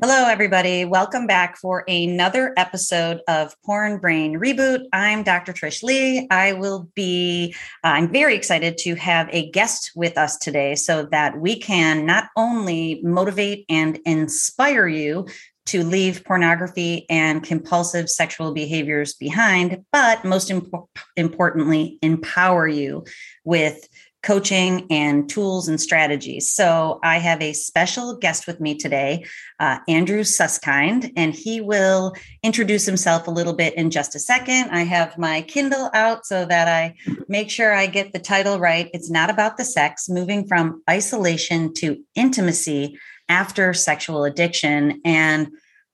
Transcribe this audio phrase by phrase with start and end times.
[0.00, 0.86] Hello, everybody.
[0.86, 4.86] Welcome back for another episode of Porn Brain Reboot.
[4.90, 5.52] I'm Dr.
[5.52, 6.26] Trish Leigh.
[6.30, 11.04] I will be, uh, I'm very excited to have a guest with us today so
[11.12, 15.26] that we can not only motivate and inspire you
[15.66, 20.74] to leave pornography and compulsive sexual behaviors behind, but most imp-
[21.16, 23.04] importantly, empower you
[23.44, 23.86] with
[24.22, 26.52] coaching and tools and strategies.
[26.52, 29.24] So I have a special guest with me today,
[29.58, 34.70] uh, Andrew Susskind, and he will introduce himself a little bit in just a second.
[34.70, 36.94] I have my Kindle out so that I
[37.28, 38.88] make sure I get the title right.
[38.94, 42.98] It's not about the sex, moving from isolation to intimacy
[43.28, 45.00] after sexual addiction.
[45.04, 45.48] And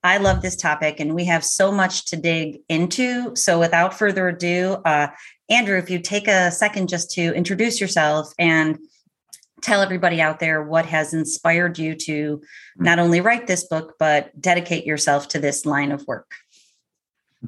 [0.04, 3.34] I love this topic and we have so much to dig into.
[3.34, 5.08] So, without further ado, uh,
[5.50, 8.78] Andrew, if you take a second just to introduce yourself and
[9.62, 12.40] tell everybody out there what has inspired you to
[12.76, 12.84] hmm.
[12.84, 16.32] not only write this book, but dedicate yourself to this line of work.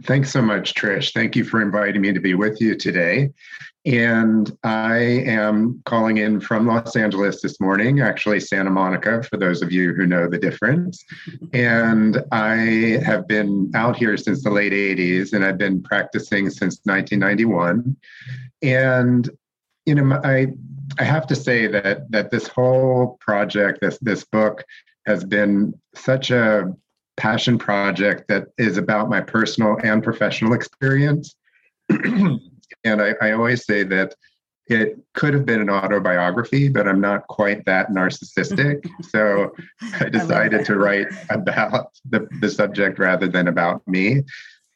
[0.04, 1.12] Thanks so much, Trish.
[1.12, 3.30] Thank you for inviting me to be with you today.
[3.84, 9.62] And I am calling in from Los Angeles this morning, actually, Santa Monica, for those
[9.62, 11.02] of you who know the difference.
[11.52, 16.80] And I have been out here since the late 80s, and I've been practicing since
[16.84, 17.96] 1991.
[18.62, 19.28] And,
[19.86, 20.48] you know, I,
[20.98, 24.62] I have to say that, that this whole project, this, this book,
[25.06, 26.72] has been such a
[27.20, 31.36] passion project that is about my personal and professional experience.
[31.90, 32.40] and
[32.84, 34.14] I, I, always say that
[34.68, 38.88] it could have been an autobiography, but I'm not quite that narcissistic.
[39.10, 39.52] so
[40.00, 44.22] I decided I to write about the, the subject rather than about me.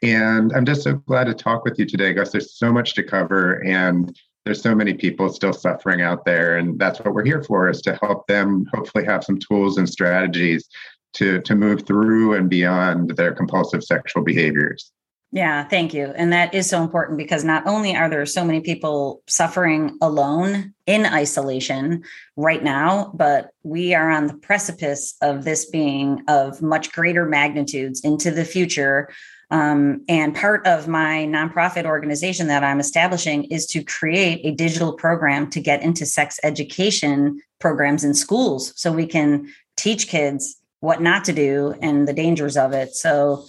[0.03, 2.33] And I'm just so glad to talk with you today, Gus.
[2.33, 6.59] There's so much to cover, and there's so many people still suffering out there.
[6.59, 9.89] And that's what we're here for is to help them hopefully have some tools and
[9.89, 10.69] strategies
[11.14, 14.92] to to move through and beyond their compulsive sexual behaviors.
[15.34, 16.12] Yeah, thank you.
[16.14, 20.74] And that is so important because not only are there so many people suffering alone
[20.86, 22.04] in isolation
[22.36, 28.00] right now, but we are on the precipice of this being of much greater magnitudes
[28.04, 29.08] into the future.
[29.50, 34.92] Um, and part of my nonprofit organization that I'm establishing is to create a digital
[34.92, 41.00] program to get into sex education programs in schools so we can teach kids what
[41.00, 42.95] not to do and the dangers of it.
[42.95, 43.47] So,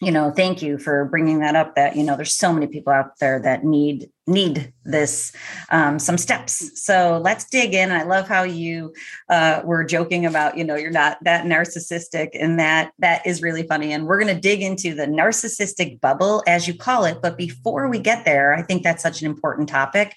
[0.00, 1.74] you know, thank you for bringing that up.
[1.74, 5.32] That you know, there's so many people out there that need need this
[5.70, 6.82] um, some steps.
[6.82, 7.90] So let's dig in.
[7.90, 8.92] I love how you
[9.28, 13.64] uh, were joking about you know you're not that narcissistic, and that that is really
[13.64, 13.92] funny.
[13.92, 17.18] And we're going to dig into the narcissistic bubble, as you call it.
[17.22, 20.14] But before we get there, I think that's such an important topic.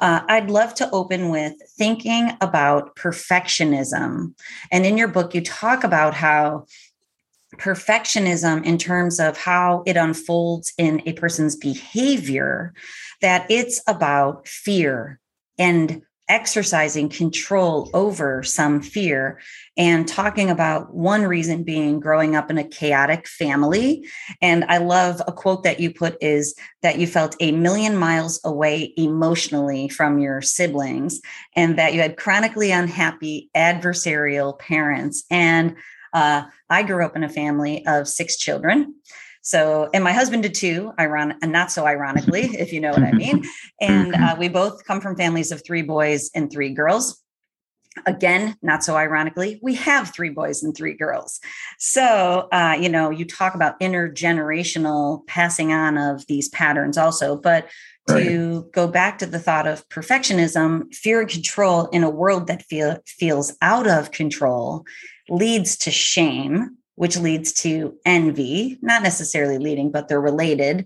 [0.00, 4.34] Uh, I'd love to open with thinking about perfectionism.
[4.72, 6.66] And in your book, you talk about how
[7.56, 12.72] perfectionism, in terms of how it unfolds in a person's behavior,
[13.20, 15.20] that it's about fear
[15.58, 19.40] and exercising control over some fear
[19.76, 24.08] and talking about one reason being growing up in a chaotic family.
[24.40, 28.40] And i love a quote that you put is that you felt a million miles
[28.44, 31.20] away emotionally from your siblings
[31.56, 35.24] and that you had chronically unhappy adversarial parents.
[35.30, 35.76] And
[36.12, 38.94] uh, i grew up in a family of six children
[39.42, 43.02] so, and my husband did too, iron and not so ironically, if you know what
[43.02, 43.44] I mean.
[43.80, 47.22] And uh, we both come from families of three boys and three girls.
[48.06, 51.40] Again, not so ironically, we have three boys and three girls.
[51.78, 57.68] So, uh, you know, you talk about intergenerational passing on of these patterns also, but
[58.08, 62.62] to go back to the thought of perfectionism, fear and control in a world that
[62.64, 64.84] feel, feels out of control
[65.28, 70.84] leads to shame, which leads to envy, not necessarily leading, but they're related.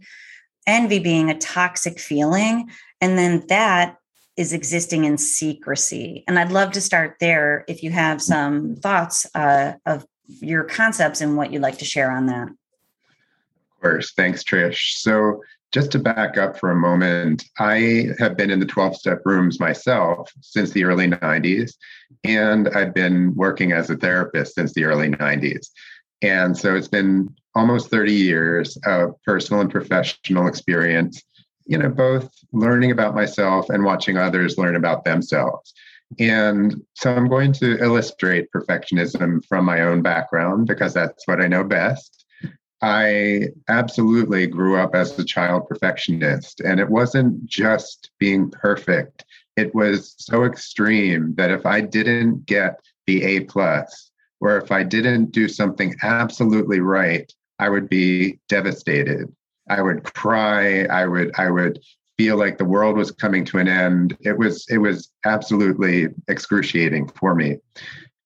[0.64, 2.70] Envy being a toxic feeling.
[3.00, 3.96] And then that
[4.36, 6.22] is existing in secrecy.
[6.28, 11.20] And I'd love to start there if you have some thoughts uh, of your concepts
[11.20, 12.46] and what you'd like to share on that.
[12.46, 14.12] Of course.
[14.12, 14.98] Thanks, Trish.
[14.98, 19.22] So, just to back up for a moment, I have been in the 12 step
[19.24, 21.72] rooms myself since the early 90s,
[22.22, 25.66] and I've been working as a therapist since the early 90s.
[26.24, 31.22] And so it's been almost 30 years of personal and professional experience,
[31.66, 35.74] you know, both learning about myself and watching others learn about themselves.
[36.18, 41.46] And so I'm going to illustrate perfectionism from my own background because that's what I
[41.46, 42.24] know best.
[42.80, 49.26] I absolutely grew up as a child perfectionist, and it wasn't just being perfect.
[49.56, 54.10] It was so extreme that if I didn't get the A plus,
[54.44, 59.34] or if I didn't do something absolutely right, I would be devastated.
[59.70, 60.84] I would cry.
[60.84, 61.80] I would I would
[62.18, 64.16] feel like the world was coming to an end.
[64.20, 67.56] It was it was absolutely excruciating for me.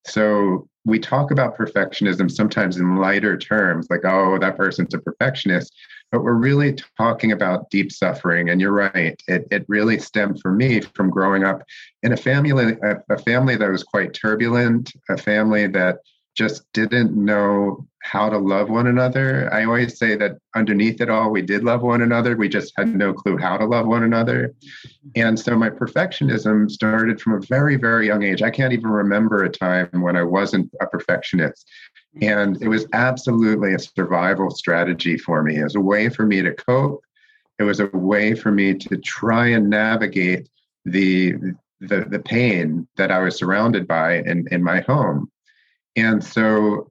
[0.09, 5.75] So we talk about perfectionism sometimes in lighter terms, like, oh, that person's a perfectionist.
[6.11, 8.49] But we're really talking about deep suffering.
[8.49, 9.21] And you're right.
[9.29, 11.63] It, it really stemmed for me from growing up
[12.03, 15.99] in a family, a, a family that was quite turbulent, a family that
[16.35, 19.53] just didn't know how to love one another.
[19.53, 22.37] I always say that underneath it all, we did love one another.
[22.37, 24.55] We just had no clue how to love one another.
[25.15, 28.43] And so my perfectionism started from a very, very young age.
[28.43, 31.69] I can't even remember a time when I wasn't a perfectionist.
[32.23, 36.55] And it was absolutely a survival strategy for me as a way for me to
[36.55, 37.03] cope.
[37.59, 40.49] It was a way for me to try and navigate
[40.85, 41.35] the
[41.81, 45.31] the, the pain that I was surrounded by in, in my home.
[45.95, 46.91] And so,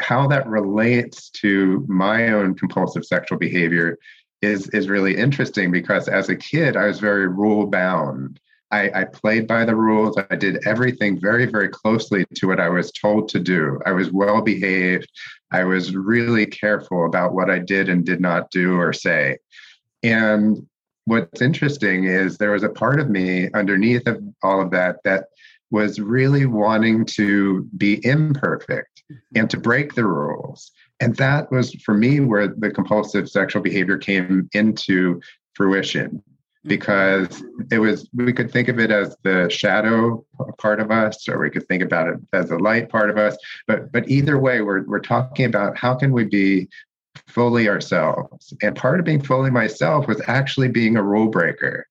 [0.00, 3.98] how that relates to my own compulsive sexual behavior
[4.42, 8.40] is, is really interesting because as a kid, I was very rule bound.
[8.70, 10.16] I, I, played by the rules.
[10.30, 13.78] I did everything very, very closely to what I was told to do.
[13.86, 15.08] I was well behaved.
[15.52, 19.38] I was really careful about what I did and did not do or say.
[20.02, 20.66] And
[21.04, 25.26] what's interesting is there was a part of me underneath of all of that that
[25.74, 29.40] was really wanting to be imperfect mm-hmm.
[29.40, 30.70] and to break the rules.
[31.00, 35.20] And that was for me where the compulsive sexual behavior came into
[35.54, 36.68] fruition mm-hmm.
[36.68, 37.42] because
[37.72, 40.24] it was we could think of it as the shadow
[40.58, 43.36] part of us or we could think about it as the light part of us
[43.66, 46.68] but but either way we're we're talking about how can we be
[47.28, 51.86] fully ourselves and part of being fully myself was actually being a rule breaker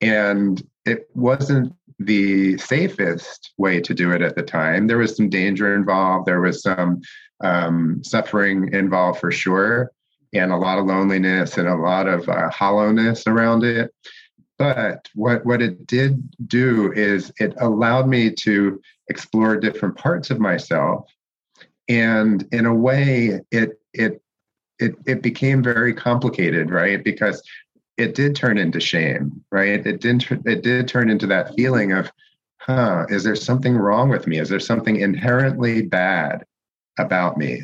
[0.00, 4.86] and it wasn't the safest way to do it at the time.
[4.86, 7.00] There was some danger involved, there was some
[7.42, 9.90] um, suffering involved for sure,
[10.32, 13.92] and a lot of loneliness and a lot of uh, hollowness around it.
[14.58, 20.38] But what, what it did do is it allowed me to explore different parts of
[20.40, 21.06] myself.
[21.88, 24.22] And in a way, it it
[24.78, 27.02] it, it became very complicated, right?
[27.02, 27.42] Because
[27.96, 29.84] it did turn into shame, right?
[29.86, 30.30] It didn't.
[30.46, 32.10] It did turn into that feeling of,
[32.58, 33.06] huh?
[33.08, 34.38] Is there something wrong with me?
[34.38, 36.44] Is there something inherently bad
[36.98, 37.62] about me?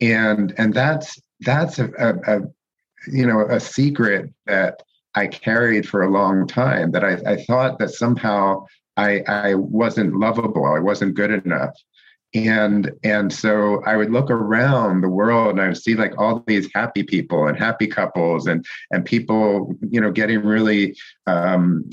[0.00, 2.40] And and that's that's a, a, a
[3.10, 4.82] you know a secret that
[5.14, 6.92] I carried for a long time.
[6.92, 8.64] That I, I thought that somehow
[8.96, 10.66] I I wasn't lovable.
[10.66, 11.74] I wasn't good enough
[12.34, 16.44] and and so i would look around the world and i would see like all
[16.46, 20.94] these happy people and happy couples and and people you know getting really
[21.26, 21.88] um,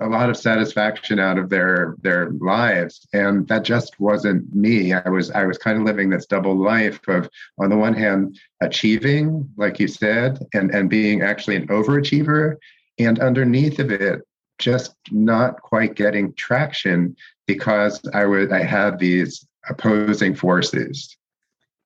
[0.00, 3.06] a lot of satisfaction out of their their lives.
[3.12, 4.92] And that just wasn't me.
[4.92, 8.38] I was i was kind of living this double life of on the one hand
[8.62, 12.56] achieving like you said and and being actually an overachiever.
[12.98, 14.22] And underneath of it
[14.58, 21.16] just not quite getting traction because i would i had these opposing forces.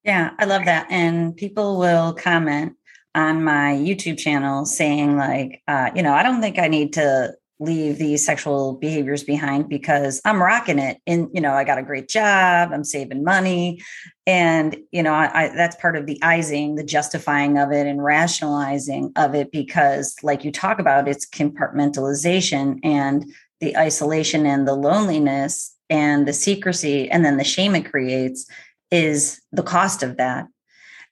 [0.05, 0.87] Yeah, I love that.
[0.90, 2.75] And people will comment
[3.14, 7.34] on my YouTube channel saying, like, uh, you know, I don't think I need to
[7.61, 10.99] leave these sexual behaviors behind because I'm rocking it.
[11.06, 13.80] And, you know, I got a great job, I'm saving money.
[14.26, 18.02] And, you know, I, I, that's part of the izing, the justifying of it and
[18.02, 23.25] rationalizing of it because, like you talk about, it's compartmentalization and
[23.61, 28.46] the isolation and the loneliness and the secrecy and then the shame it creates
[28.90, 30.46] is the cost of that.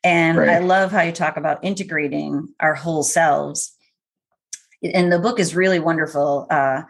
[0.03, 0.49] And right.
[0.49, 3.77] I love how you talk about integrating our whole selves.
[4.83, 6.47] And the book is really wonderful.
[6.51, 6.85] Uh,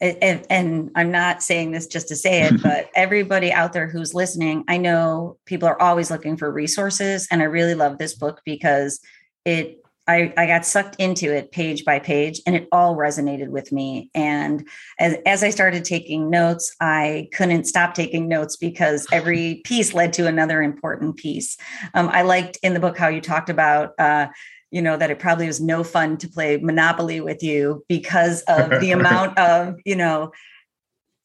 [0.00, 4.14] and, and, I'm not saying this just to say it, but everybody out there who's
[4.14, 7.28] listening, I know people are always looking for resources.
[7.30, 8.98] And I really love this book because
[9.44, 9.78] it
[10.08, 14.10] I, I got sucked into it page by page and it all resonated with me.
[14.14, 14.66] And
[14.98, 20.14] as, as I started taking notes, I couldn't stop taking notes because every piece led
[20.14, 21.58] to another important piece.
[21.94, 24.28] Um, I liked in the book how you talked about, uh,
[24.70, 28.80] you know, that it probably was no fun to play Monopoly with you because of
[28.80, 30.32] the amount of, you know,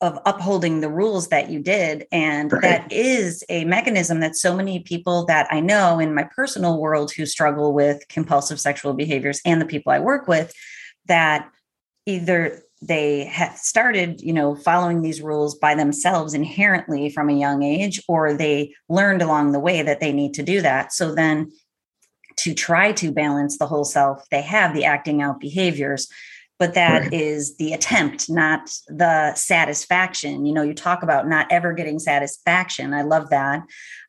[0.04, 2.06] of upholding the rules that you did.
[2.12, 2.62] And right.
[2.62, 7.12] that is a mechanism that so many people that i know in my personal world
[7.12, 10.54] who struggle with compulsive sexual behaviors and the people i work with
[11.08, 11.50] that
[12.06, 17.64] either they have started you know following these rules by themselves inherently from a young
[17.64, 20.92] age or they learned along the way that they need to do that.
[20.92, 21.52] So then
[22.38, 26.10] to try to balance the whole self they have the acting out behaviors
[26.64, 27.14] but that right.
[27.14, 30.46] is the attempt, not the satisfaction.
[30.46, 32.94] You know, you talk about not ever getting satisfaction.
[32.94, 33.64] I love that.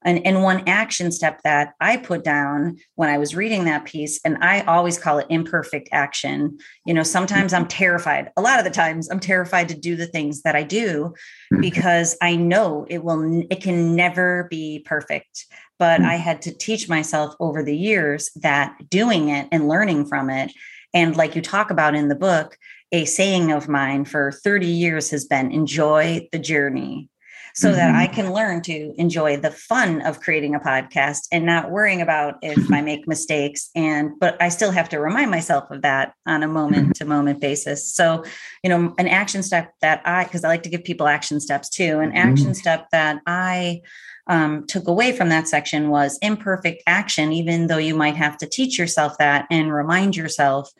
[0.05, 4.21] And, and one action step that I put down when I was reading that piece,
[4.25, 6.57] and I always call it imperfect action.
[6.87, 8.31] You know, sometimes I'm terrified.
[8.37, 11.13] A lot of the times I'm terrified to do the things that I do
[11.53, 11.61] mm-hmm.
[11.61, 15.47] because I know it will, it can never be perfect.
[15.81, 16.05] But mm.
[16.05, 20.53] I had to teach myself over the years that doing it and learning from it
[20.95, 22.57] and like you talk about in the book,
[22.93, 27.11] a saying of mine for 30 years has been enjoy the journey
[27.55, 27.77] so mm-hmm.
[27.77, 32.03] that I can learn to enjoy the fun of creating a podcast and not worrying
[32.03, 33.71] about if I make mistakes.
[33.77, 37.41] And, but I still have to remind myself of that on a moment to moment
[37.41, 37.95] basis.
[37.95, 38.25] So,
[38.63, 41.69] you know, an action step that I, because I like to give people action steps
[41.69, 42.55] too, an action mm-hmm.
[42.55, 43.83] step that I,
[44.27, 48.47] um, took away from that section was imperfect action, even though you might have to
[48.47, 50.71] teach yourself that and remind yourself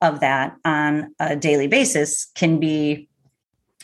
[0.00, 3.08] of that on a daily basis, can be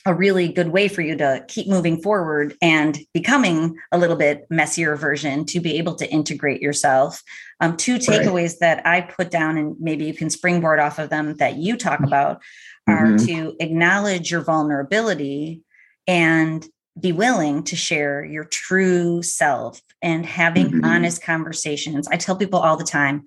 [0.05, 4.47] a really good way for you to keep moving forward and becoming a little bit
[4.51, 7.23] messier version to be able to integrate yourself.
[7.61, 8.61] Um, two takeaways right.
[8.61, 12.01] that I put down, and maybe you can springboard off of them that you talk
[12.01, 12.43] about,
[12.89, 13.27] are mm-hmm.
[13.27, 15.61] to acknowledge your vulnerability
[16.09, 16.67] and
[17.01, 20.85] be willing to share your true self and having mm-hmm.
[20.85, 22.07] honest conversations.
[22.09, 23.25] I tell people all the time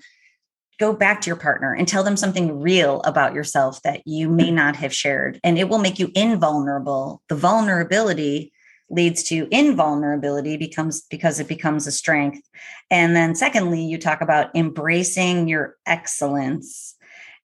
[0.77, 4.51] go back to your partner and tell them something real about yourself that you may
[4.51, 7.21] not have shared, and it will make you invulnerable.
[7.29, 8.51] The vulnerability
[8.89, 12.47] leads to invulnerability becomes because it becomes a strength
[12.91, 16.94] and then secondly you talk about embracing your excellence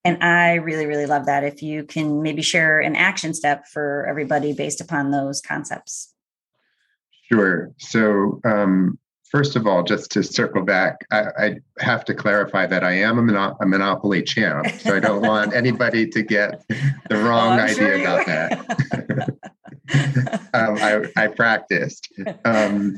[0.03, 4.05] and i really really love that if you can maybe share an action step for
[4.09, 6.11] everybody based upon those concepts
[7.31, 7.71] Sure.
[7.77, 8.99] So, um,
[9.31, 13.17] first of all, just to circle back, I, I have to clarify that I am
[13.17, 14.67] a, mono- a, Monopoly champ.
[14.81, 16.63] So I don't want anybody to get
[17.09, 19.29] the wrong oh, idea sure about that.
[20.53, 22.09] um, I, I, practiced.
[22.45, 22.97] Um,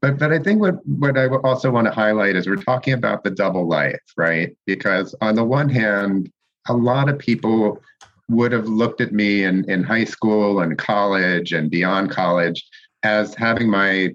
[0.00, 3.24] but, but I think what, what I also want to highlight is we're talking about
[3.24, 4.54] the double life, right?
[4.66, 6.30] Because on the one hand,
[6.68, 7.80] a lot of people
[8.28, 12.64] would have looked at me in, in high school and college and beyond college
[13.02, 14.10] as having my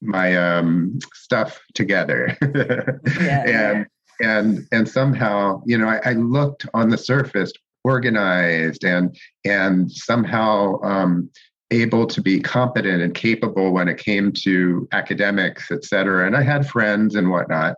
[0.00, 2.36] my um, stuff together,
[3.20, 3.86] yeah, and
[4.20, 4.40] yeah.
[4.40, 7.52] and and somehow you know I, I, looked on the surface
[7.84, 11.30] organized and and somehow um,
[11.70, 16.26] able to be competent and capable when it came to academics, et cetera.
[16.26, 17.76] And I had friends and whatnot,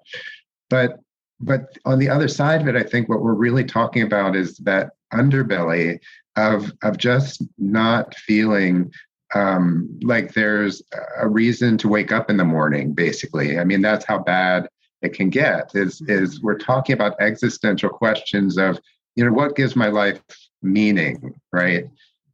[0.69, 0.99] but
[1.41, 4.59] but on the other side of it, I think what we're really talking about is
[4.59, 5.99] that underbelly
[6.37, 8.93] of of just not feeling
[9.35, 10.83] um, like there's
[11.19, 13.59] a reason to wake up in the morning basically.
[13.59, 14.69] I mean that's how bad
[15.03, 18.79] it can get is is we're talking about existential questions of
[19.17, 20.21] you know what gives my life
[20.63, 21.89] meaning right?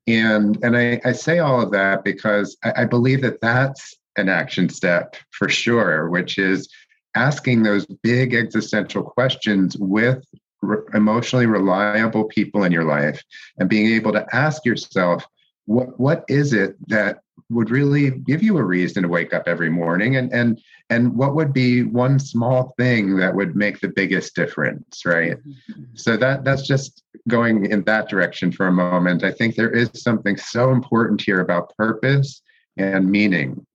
[0.07, 4.29] And and i, I say all of that because I, I believe that that's an
[4.29, 6.69] action step for sure which is
[7.15, 10.25] asking those big existential questions with
[10.63, 13.23] re- emotionally reliable people in your life
[13.59, 15.27] and being able to ask yourself
[15.67, 17.21] what what is it that
[17.51, 20.17] would really give you a reason to wake up every morning?
[20.17, 25.05] And and and what would be one small thing that would make the biggest difference
[25.05, 25.37] right?
[25.37, 25.83] Mm-hmm.
[25.95, 29.25] so that that's just going in that direction for a moment.
[29.25, 32.43] I think there is something so important here about purpose
[32.77, 33.67] and meaning.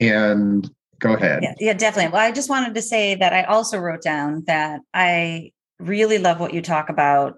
[0.00, 0.70] And
[1.00, 1.42] go ahead.
[1.42, 2.12] Yeah, yeah definitely.
[2.12, 6.40] Well i just wanted to say that i also wrote down that i really love
[6.40, 7.36] what you talk about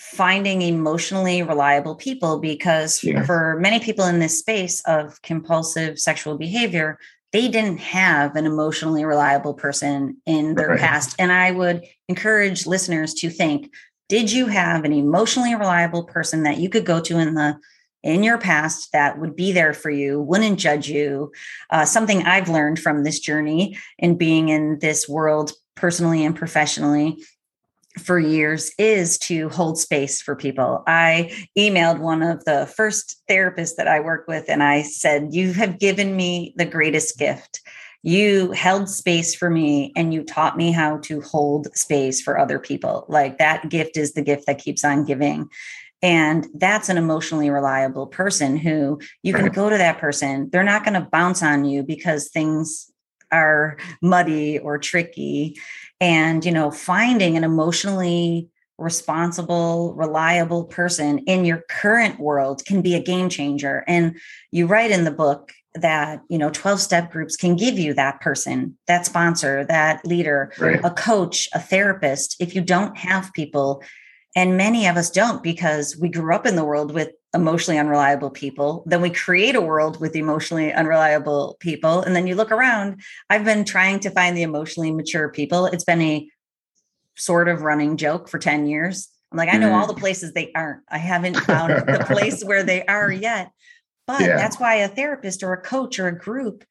[0.00, 3.22] finding emotionally reliable people because yeah.
[3.22, 6.98] for many people in this space of compulsive sexual behavior
[7.32, 10.80] they didn't have an emotionally reliable person in their right.
[10.80, 13.70] past and i would encourage listeners to think
[14.08, 17.54] did you have an emotionally reliable person that you could go to in the
[18.02, 21.30] in your past that would be there for you wouldn't judge you
[21.68, 27.22] uh, something i've learned from this journey in being in this world personally and professionally
[28.00, 30.82] for years is to hold space for people.
[30.86, 35.52] I emailed one of the first therapists that I worked with and I said, You
[35.52, 37.60] have given me the greatest gift.
[38.02, 42.58] You held space for me and you taught me how to hold space for other
[42.58, 43.04] people.
[43.08, 45.48] Like that gift is the gift that keeps on giving.
[46.02, 50.48] And that's an emotionally reliable person who you can go to that person.
[50.50, 52.90] They're not going to bounce on you because things
[53.30, 55.56] are muddy or tricky
[56.00, 62.94] and you know finding an emotionally responsible reliable person in your current world can be
[62.94, 64.16] a game changer and
[64.50, 68.20] you write in the book that you know 12 step groups can give you that
[68.20, 70.80] person that sponsor that leader right.
[70.82, 73.82] a coach a therapist if you don't have people
[74.36, 78.30] And many of us don't because we grew up in the world with emotionally unreliable
[78.30, 78.82] people.
[78.86, 82.02] Then we create a world with emotionally unreliable people.
[82.02, 83.02] And then you look around.
[83.28, 85.66] I've been trying to find the emotionally mature people.
[85.66, 86.28] It's been a
[87.16, 89.08] sort of running joke for 10 years.
[89.30, 90.00] I'm like, I know all the mm.
[90.00, 90.82] places they aren't.
[90.88, 93.52] I haven't found the place where they are yet.
[94.06, 94.36] But yeah.
[94.36, 96.64] that's why a therapist or a coach or a group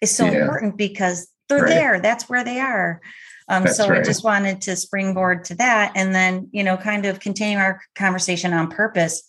[0.00, 0.42] is so yeah.
[0.42, 1.70] important because they're right.
[1.70, 2.00] there.
[2.00, 3.00] That's where they are.
[3.48, 3.98] Um, so right.
[3.98, 7.80] I just wanted to springboard to that and then, you know, kind of continue our
[7.94, 9.22] conversation on purpose.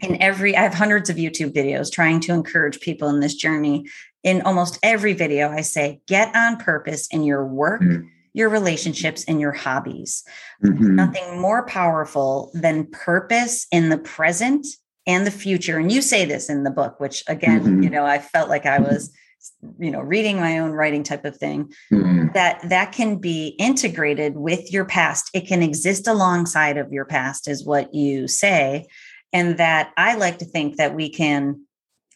[0.00, 3.86] In every, I have hundreds of YouTube videos trying to encourage people in this journey.
[4.24, 8.06] In almost every video, I say, get on purpose in your work, mm-hmm.
[8.32, 10.24] your relationships, and your hobbies.
[10.64, 10.96] Mm-hmm.
[10.96, 14.66] Nothing more powerful than purpose in the present
[15.06, 15.78] and the future.
[15.78, 17.82] And you say this in the book, which again, mm-hmm.
[17.82, 19.12] you know, I felt like I was
[19.78, 22.28] you know reading my own writing type of thing mm-hmm.
[22.32, 27.48] that that can be integrated with your past it can exist alongside of your past
[27.48, 28.86] is what you say
[29.32, 31.60] and that i like to think that we can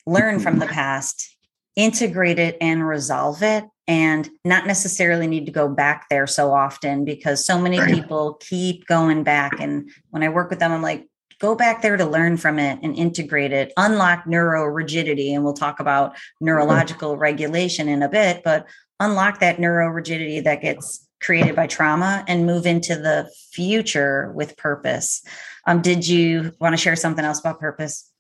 [0.07, 1.37] learn from the past
[1.77, 7.05] integrate it and resolve it and not necessarily need to go back there so often
[7.05, 7.95] because so many right.
[7.95, 11.07] people keep going back and when i work with them i'm like
[11.41, 15.35] go back there to learn from it and integrate it, unlock neuro rigidity.
[15.35, 16.47] And we'll talk about mm-hmm.
[16.47, 18.67] neurological regulation in a bit, but
[19.01, 24.57] unlock that neuro rigidity that gets created by trauma and move into the future with
[24.57, 25.23] purpose.
[25.67, 28.11] Um, did you want to share something else about purpose?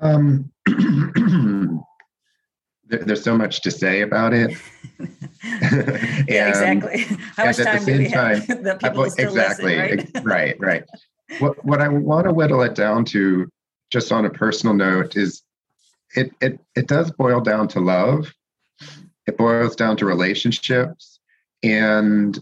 [0.00, 0.50] Um,
[2.86, 4.56] there's so much to say about it.
[6.28, 7.04] yeah, exactly.
[7.36, 8.46] How much time do we have?
[8.64, 10.24] that people exactly, listen, right?
[10.24, 10.84] right, right
[11.38, 13.48] what what I want to whittle it down to,
[13.90, 15.42] just on a personal note, is
[16.14, 18.32] it it it does boil down to love.
[19.26, 21.15] It boils down to relationships,
[21.62, 22.38] and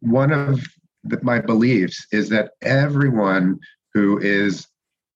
[0.00, 0.66] one of
[1.04, 3.58] the, my beliefs is that everyone
[3.94, 4.66] who is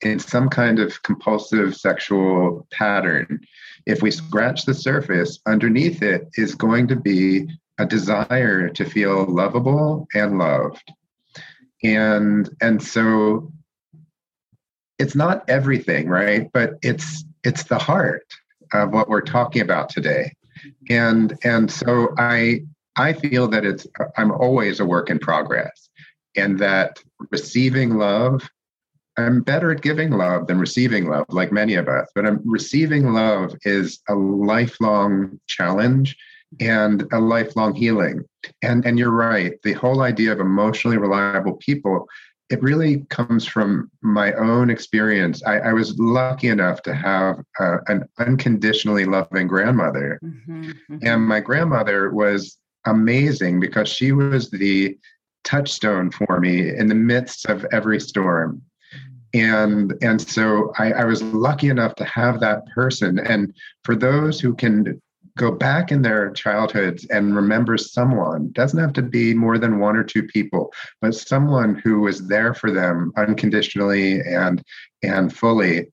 [0.03, 3.41] in some kind of compulsive sexual pattern,
[3.87, 9.25] if we scratch the surface, underneath it is going to be a desire to feel
[9.27, 10.93] lovable and loved.
[11.83, 13.53] And and so
[14.99, 16.51] it's not everything right?
[16.53, 18.27] But it's it's the heart
[18.73, 20.33] of what we're talking about today.
[20.89, 22.61] And and so i
[22.97, 25.89] i feel that it's i'm always a work in progress
[26.37, 26.99] and that
[27.31, 28.49] receiving love
[29.17, 33.13] i'm better at giving love than receiving love like many of us but i'm receiving
[33.13, 36.17] love is a lifelong challenge
[36.61, 38.25] and a lifelong healing.
[38.63, 39.55] And and you're right.
[39.63, 42.09] The whole idea of emotionally reliable people,
[42.51, 45.43] it really comes from my own experience.
[45.45, 50.99] I, I was lucky enough to have uh, an unconditionally loving grandmother, mm-hmm, mm-hmm.
[51.03, 54.99] and my grandmother was amazing because she was the
[55.45, 58.63] touchstone for me in the midst of every storm.
[59.33, 63.19] And and so I, I, was lucky enough to have that person.
[63.19, 65.03] And for those who can
[65.37, 69.97] go back in their childhoods and remember someone doesn't have to be more than one
[69.97, 74.63] or two people but someone who was there for them unconditionally and
[75.03, 75.87] and fully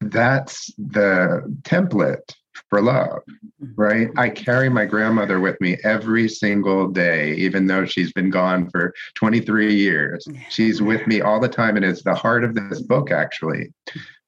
[0.00, 2.34] that's the template
[2.74, 3.20] for love
[3.62, 3.66] mm-hmm.
[3.76, 8.68] right i carry my grandmother with me every single day even though she's been gone
[8.68, 12.82] for 23 years she's with me all the time and it's the heart of this
[12.82, 13.72] book actually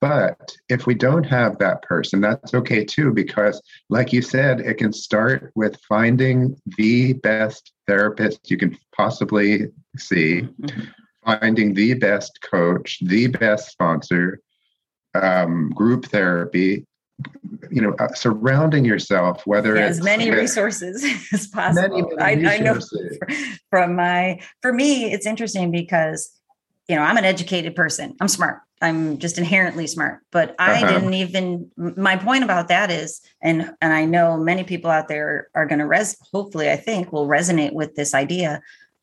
[0.00, 4.74] but if we don't have that person, that's okay too, because like you said, it
[4.74, 10.80] can start with finding the best therapist you can possibly see, mm-hmm.
[11.24, 14.42] finding the best coach, the best sponsor,
[15.14, 16.84] um, group therapy,
[17.70, 22.10] you know, uh, surrounding yourself, whether yeah, as many resources as possible.
[22.16, 22.78] Many, many I, I, know
[23.70, 26.30] from my, for me, it's interesting because,
[26.88, 28.14] you know, I'm an educated person.
[28.20, 28.60] I'm smart.
[28.82, 30.92] I'm just inherently smart, but I uh-huh.
[30.92, 35.48] didn't even my point about that is and and I know many people out there
[35.54, 38.60] are going to res hopefully I think will resonate with this idea.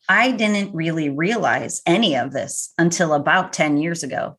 [0.08, 4.38] I didn't really realize any of this until about 10 years ago.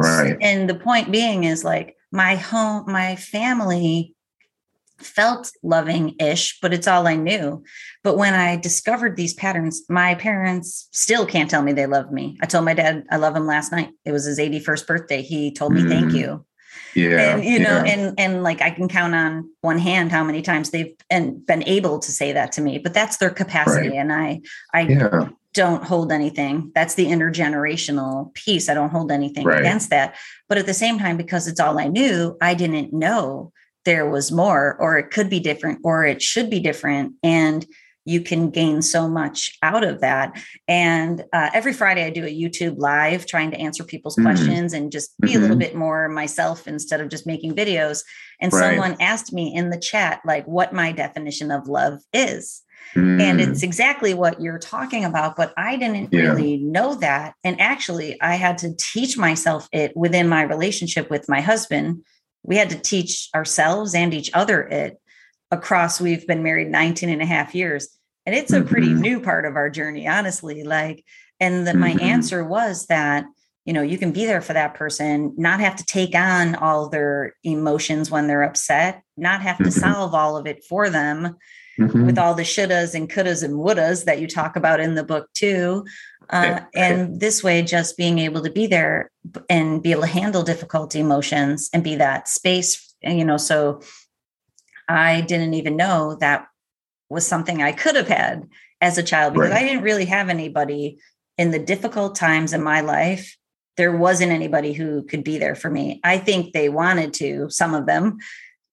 [0.00, 0.36] Right.
[0.40, 4.14] And the point being is like my home my family
[4.98, 7.62] felt loving ish, but it's all I knew.
[8.02, 12.38] But when I discovered these patterns, my parents still can't tell me they love me.
[12.42, 13.90] I told my dad I love him last night.
[14.04, 15.22] It was his 81st birthday.
[15.22, 15.88] He told me mm.
[15.88, 16.44] thank you.
[16.94, 17.36] Yeah.
[17.36, 20.70] And you know, and and like I can count on one hand how many times
[20.70, 23.90] they've and been able to say that to me, but that's their capacity.
[23.90, 23.98] Right.
[23.98, 24.40] And I
[24.74, 25.28] I yeah.
[25.52, 26.70] Don't hold anything.
[26.74, 28.68] That's the intergenerational piece.
[28.68, 29.60] I don't hold anything right.
[29.60, 30.16] against that.
[30.48, 33.52] But at the same time, because it's all I knew, I didn't know
[33.84, 37.66] there was more or it could be different or it should be different and
[38.04, 40.42] you can gain so much out of that.
[40.66, 44.24] And uh, every Friday, I do a YouTube live trying to answer people's mm-hmm.
[44.24, 45.36] questions and just be mm-hmm.
[45.36, 45.60] a little mm-hmm.
[45.60, 48.02] bit more myself instead of just making videos.
[48.40, 48.70] And right.
[48.70, 52.62] someone asked me in the chat, like, what my definition of love is.
[52.94, 53.20] Mm.
[53.20, 56.22] And it's exactly what you're talking about, but I didn't yeah.
[56.22, 57.34] really know that.
[57.44, 62.04] And actually, I had to teach myself it within my relationship with my husband.
[62.42, 65.00] We had to teach ourselves and each other it
[65.50, 67.88] across, we've been married 19 and a half years.
[68.26, 69.00] And it's a pretty mm-hmm.
[69.00, 70.62] new part of our journey, honestly.
[70.62, 71.04] Like,
[71.38, 71.80] and that mm-hmm.
[71.80, 73.24] my answer was that,
[73.64, 76.88] you know, you can be there for that person, not have to take on all
[76.88, 79.80] their emotions when they're upset, not have to mm-hmm.
[79.80, 81.36] solve all of it for them
[81.80, 82.06] mm-hmm.
[82.06, 85.28] with all the shouldas and couldas and wouldas that you talk about in the book
[85.34, 85.84] too.
[86.28, 89.10] Uh, and this way, just being able to be there
[89.48, 93.36] and be able to handle difficult emotions and be that space, you know.
[93.36, 93.80] So
[94.88, 96.46] I didn't even know that
[97.08, 98.48] was something I could have had
[98.80, 99.62] as a child because right.
[99.62, 100.98] I didn't really have anybody
[101.36, 103.36] in the difficult times in my life.
[103.76, 106.00] There wasn't anybody who could be there for me.
[106.04, 108.18] I think they wanted to, some of them,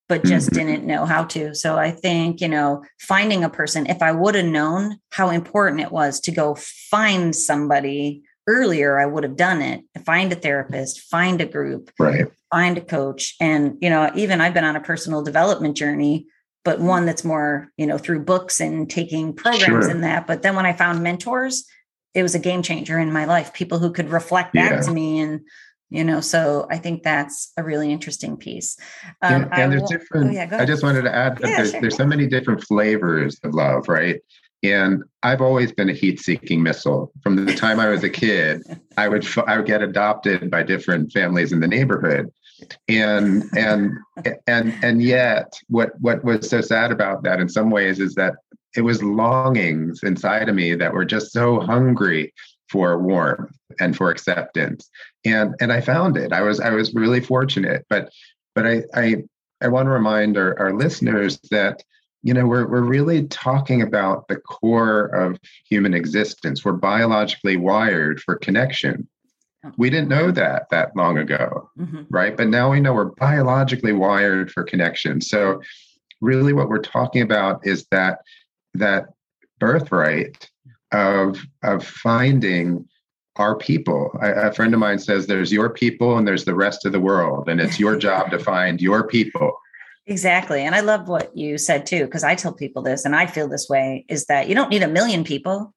[0.10, 0.68] but just mm-hmm.
[0.68, 1.54] didn't know how to.
[1.54, 5.82] So I think, you know, finding a person, if I would have known how important
[5.82, 9.84] it was to go find somebody earlier, I would have done it.
[10.06, 12.28] Find a therapist, find a group, right.
[12.52, 13.36] find a coach.
[13.42, 16.28] And, you know, even I've been on a personal development journey,
[16.64, 19.92] but one that's more, you know, through books and taking programs sure.
[19.92, 20.26] in that.
[20.28, 21.66] But then when I found mentors,
[22.14, 23.54] it was a game changer in my life.
[23.54, 24.82] People who could reflect back yeah.
[24.82, 25.42] to me and
[25.90, 28.78] you know so i think that's a really interesting piece.
[29.22, 31.58] Um, yeah, and there's will, different oh, yeah, i just wanted to add that yeah,
[31.58, 31.82] there's, sure.
[31.82, 34.20] there's so many different flavors of love right?
[34.64, 37.12] And i've always been a heat-seeking missile.
[37.22, 38.64] From the time i was a kid
[38.98, 42.32] i would i would get adopted by different families in the neighborhood.
[42.90, 43.94] And and
[44.48, 48.36] and and yet what what was so sad about that in some ways is that
[48.76, 52.34] it was longings inside of me that were just so hungry
[52.70, 54.90] for warmth and for acceptance.
[55.26, 56.32] And and i found it.
[56.34, 57.86] I was i was really fortunate.
[57.90, 58.10] But
[58.56, 59.16] but i i
[59.62, 61.84] i want to remind our, our listeners that
[62.24, 66.66] you know we're, we're really talking about the core of human existence.
[66.66, 69.08] We're biologically wired for connection.
[69.78, 72.04] We didn't know that that long ago mm-hmm.
[72.10, 72.36] right?
[72.36, 75.20] But now we know we're biologically wired for connection.
[75.22, 75.62] So
[76.22, 78.20] really what we're talking about is that
[78.74, 79.08] that
[79.60, 80.50] birthright
[80.92, 82.88] of of finding
[83.38, 84.12] our people.
[84.22, 87.00] A, a friend of mine says there's your people and there's the rest of the
[87.00, 89.58] world, and it's your job to find your people.
[90.08, 90.62] Exactly.
[90.62, 93.50] And I love what you said too, because I tell people this and I feel
[93.50, 95.74] this way is that you don't need a million people.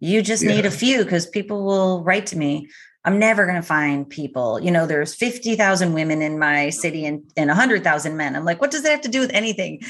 [0.00, 0.50] You just yeah.
[0.50, 2.68] need a few because people will write to me.
[3.06, 4.60] I'm never going to find people.
[4.60, 8.36] You know, there's 50,000 women in my city and, and 100,000 men.
[8.36, 9.80] I'm like, what does that have to do with anything?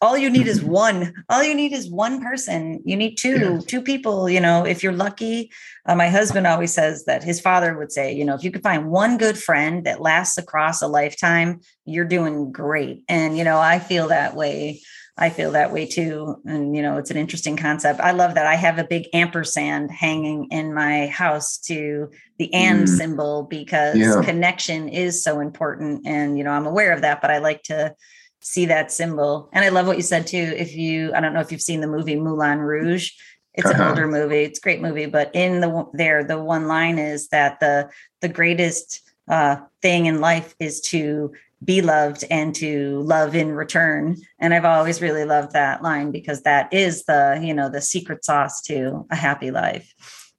[0.00, 2.80] All you need is one all you need is one person.
[2.84, 3.60] You need two yeah.
[3.66, 5.50] two people you know if you're lucky.
[5.86, 8.62] Uh, my husband always says that his father would say you know if you could
[8.62, 13.04] find one good friend that lasts across a lifetime you're doing great.
[13.08, 14.80] And you know i feel that way.
[15.20, 16.40] I feel that way too.
[16.44, 18.00] And you know it's an interesting concept.
[18.00, 22.84] I love that i have a big ampersand hanging in my house to the and
[22.84, 22.88] mm.
[22.88, 24.22] symbol because yeah.
[24.22, 26.06] connection is so important.
[26.06, 27.94] And you know i'm aware of that but i like to
[28.40, 29.48] see that symbol.
[29.52, 30.54] And I love what you said too.
[30.56, 33.12] If you, I don't know if you've seen the movie Moulin Rouge.
[33.54, 33.82] It's uh-huh.
[33.82, 34.44] an older movie.
[34.44, 38.28] It's a great movie, but in the there, the one line is that the the
[38.28, 41.32] greatest uh, thing in life is to
[41.64, 44.16] be loved and to love in return.
[44.38, 48.24] And I've always really loved that line because that is the you know the secret
[48.24, 49.92] sauce to a happy life.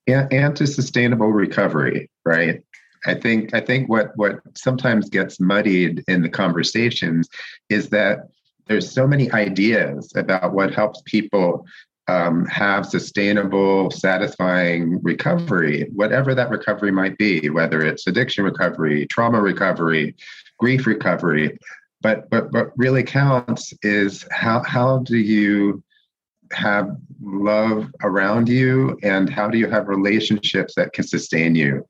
[0.08, 2.64] Yeah, and to sustainable recovery, right?
[3.06, 7.30] I think I think what what sometimes gets muddied in the conversations
[7.70, 8.28] is that
[8.68, 11.66] there's so many ideas about what helps people
[12.08, 19.42] um, have sustainable, satisfying recovery, whatever that recovery might be, whether it's addiction recovery, trauma
[19.42, 20.16] recovery,
[20.58, 21.58] grief recovery.
[22.02, 25.84] But but what really counts is how how do you
[26.52, 31.86] have love around you and how do you have relationships that can sustain you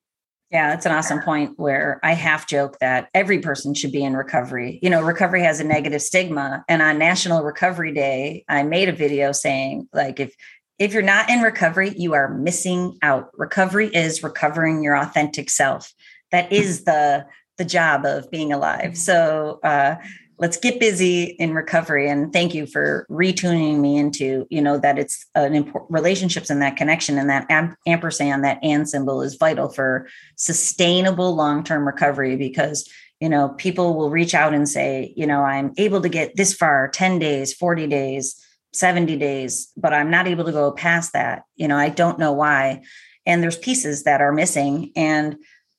[0.52, 4.16] yeah, that's an awesome point where I half joke that every person should be in
[4.16, 4.80] recovery.
[4.82, 6.64] You know, recovery has a negative stigma.
[6.68, 10.34] And on National Recovery Day, I made a video saying, like, if
[10.80, 13.30] if you're not in recovery, you are missing out.
[13.38, 15.94] Recovery is recovering your authentic self.
[16.32, 18.98] That is the the job of being alive.
[18.98, 19.98] So uh,
[20.40, 24.98] let's get busy in recovery and thank you for retuning me into you know that
[24.98, 27.48] it's an important relationships and that connection and that
[27.86, 34.10] ampersand that and symbol is vital for sustainable long-term recovery because you know people will
[34.10, 37.88] reach out and say you know i'm able to get this far 10 days 40
[37.88, 41.44] days 70 days, but I'm not able to go past that.
[41.56, 42.84] You know, I don't know why.
[43.26, 44.92] And there's pieces that are missing.
[44.96, 45.38] And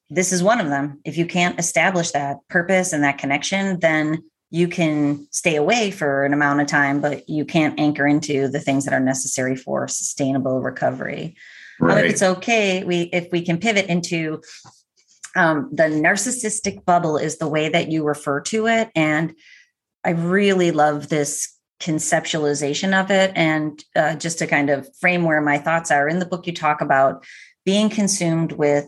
[0.09, 1.01] this is one of them.
[1.05, 6.25] If you can't establish that purpose and that connection, then you can stay away for
[6.25, 9.87] an amount of time, but you can't anchor into the things that are necessary for
[9.87, 11.37] sustainable recovery.
[11.79, 12.05] Right.
[12.05, 14.43] If it's okay, we if we can pivot into
[15.37, 19.35] um, the narcissistic bubble is the way that you refer to it, and
[20.05, 23.33] I really love this conceptualization of it.
[23.35, 26.53] And uh, just to kind of frame where my thoughts are in the book, you
[26.53, 27.25] talk about
[27.65, 28.87] being consumed with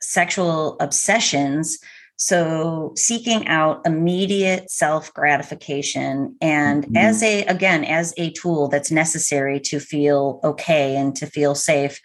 [0.00, 1.78] sexual obsessions
[2.16, 6.96] so seeking out immediate self gratification and mm-hmm.
[6.96, 12.00] as a again as a tool that's necessary to feel okay and to feel safe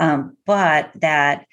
[0.00, 1.44] um, but that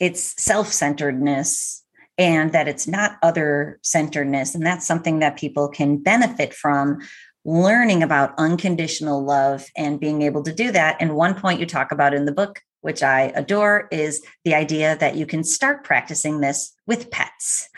[0.00, 1.84] it's self-centeredness
[2.18, 6.98] and that it's not other centeredness and that's something that people can benefit from
[7.44, 11.92] learning about unconditional love and being able to do that and one point you talk
[11.92, 16.40] about in the book which I adore, is the idea that you can start practicing
[16.40, 17.70] this with pets.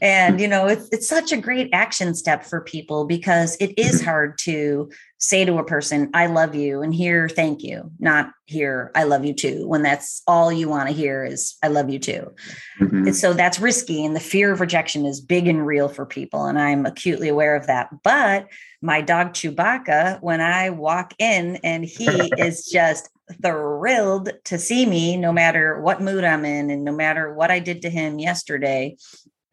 [0.00, 4.02] And, you know, it's, it's such a great action step for people because it is
[4.04, 8.90] hard to say to a person, I love you, and hear thank you, not hear
[8.94, 11.98] I love you too, when that's all you want to hear is I love you
[11.98, 12.32] too.
[12.80, 13.08] Mm-hmm.
[13.08, 14.06] And so that's risky.
[14.06, 16.46] And the fear of rejection is big and real for people.
[16.46, 17.88] And I'm acutely aware of that.
[18.02, 18.48] But
[18.80, 22.06] my dog Chewbacca, when I walk in and he
[22.38, 23.10] is just
[23.42, 27.58] thrilled to see me no matter what mood I'm in and no matter what I
[27.58, 28.96] did to him yesterday.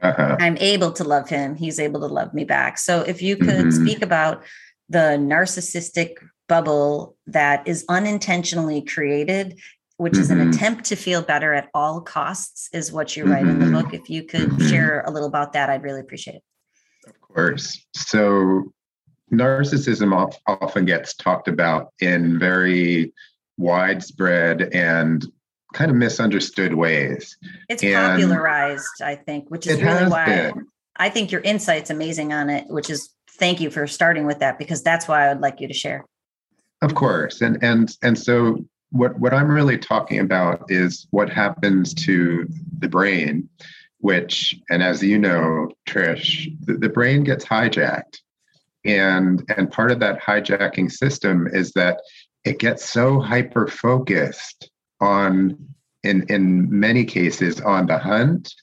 [0.02, 0.38] Uh-huh.
[0.40, 1.56] I'm able to love him.
[1.56, 2.78] He's able to love me back.
[2.78, 3.86] So if you could mm-hmm.
[3.86, 4.44] speak about
[4.90, 6.16] the narcissistic
[6.50, 9.60] bubble that is unintentionally created,
[9.98, 10.22] which mm-hmm.
[10.22, 10.50] is an mm-hmm.
[10.50, 13.52] attempt to feel better at all costs, is what you write mm-hmm.
[13.52, 13.82] in the mm-hmm.
[13.82, 13.94] book.
[13.94, 14.68] If you could mm-hmm.
[14.68, 16.44] share a little about that, I'd really appreciate it.
[17.08, 17.86] Of course.
[17.96, 18.74] So
[19.32, 23.14] narcissism often gets talked about in very
[23.58, 25.26] widespread and
[25.74, 27.38] kind of misunderstood ways.
[27.70, 30.68] It's and popularized, I think, which is really why been.
[30.96, 34.60] I think your insight's amazing on it, which is thank you for starting with that
[34.60, 36.06] because that's why I would like you to share.
[36.82, 37.42] Of course.
[37.42, 42.48] And and and so what what I'm really talking about is what happens to
[42.80, 43.50] the brain,
[44.00, 48.20] which and as you know, Trish, the, the brain gets hijacked.
[48.86, 52.02] And and part of that hijacking system is that
[52.46, 55.58] it gets so hyper focused on
[56.04, 58.54] in in many cases on the hunt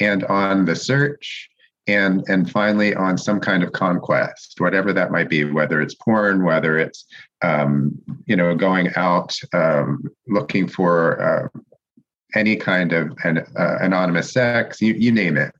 [0.00, 1.48] and on the search
[1.86, 6.44] and and finally on some kind of conquest whatever that might be whether it's porn
[6.44, 7.06] whether it's
[7.42, 7.96] um,
[8.26, 11.48] you know going out um, looking for uh,
[12.34, 15.52] any kind of an uh, anonymous sex you, you name it.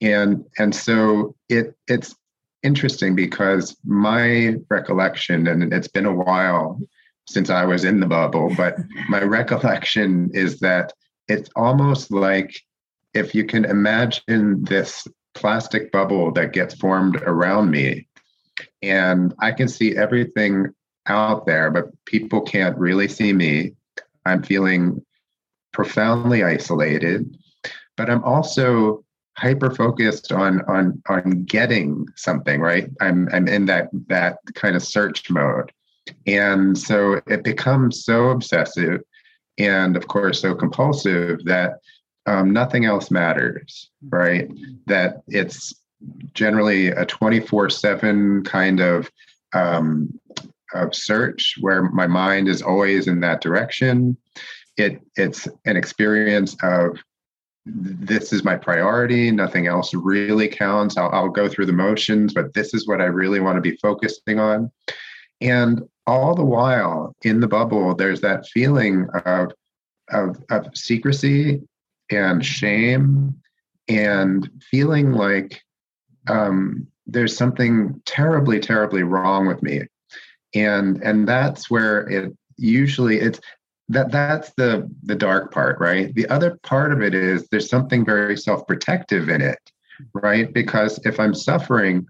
[0.00, 2.14] And and so it it's
[2.62, 6.80] interesting because my recollection and it's been a while
[7.28, 8.76] since I was in the bubble, but
[9.08, 10.92] my recollection is that
[11.28, 12.60] it's almost like
[13.14, 18.08] if you can imagine this plastic bubble that gets formed around me,
[18.82, 20.72] and I can see everything
[21.06, 23.74] out there, but people can't really see me.
[24.24, 25.04] I'm feeling
[25.72, 27.36] profoundly isolated,
[27.96, 29.04] but I'm also
[29.38, 34.82] hyper focused on on on getting something right i'm i'm in that that kind of
[34.82, 35.70] search mode
[36.26, 39.02] and so it becomes so obsessive
[39.58, 41.80] and, of course, so compulsive that
[42.26, 44.48] um, nothing else matters, right?
[44.86, 45.74] That it's
[46.34, 49.10] generally a 24 7 kind of,
[49.52, 50.18] um,
[50.74, 54.16] of search where my mind is always in that direction.
[54.76, 56.98] It, it's an experience of
[57.66, 59.30] this is my priority.
[59.30, 60.96] Nothing else really counts.
[60.96, 63.76] I'll, I'll go through the motions, but this is what I really want to be
[63.78, 64.70] focusing on.
[65.40, 69.52] And all the while in the bubble, there's that feeling of,
[70.10, 71.60] of, of secrecy
[72.10, 73.38] and shame
[73.88, 75.60] and feeling like
[76.28, 79.82] um, there's something terribly, terribly wrong with me.
[80.54, 83.38] And and that's where it usually it's
[83.90, 86.14] that that's the the dark part, right?
[86.14, 89.58] The other part of it is there's something very self-protective in it,
[90.14, 90.50] right?
[90.52, 92.06] Because if I'm suffering,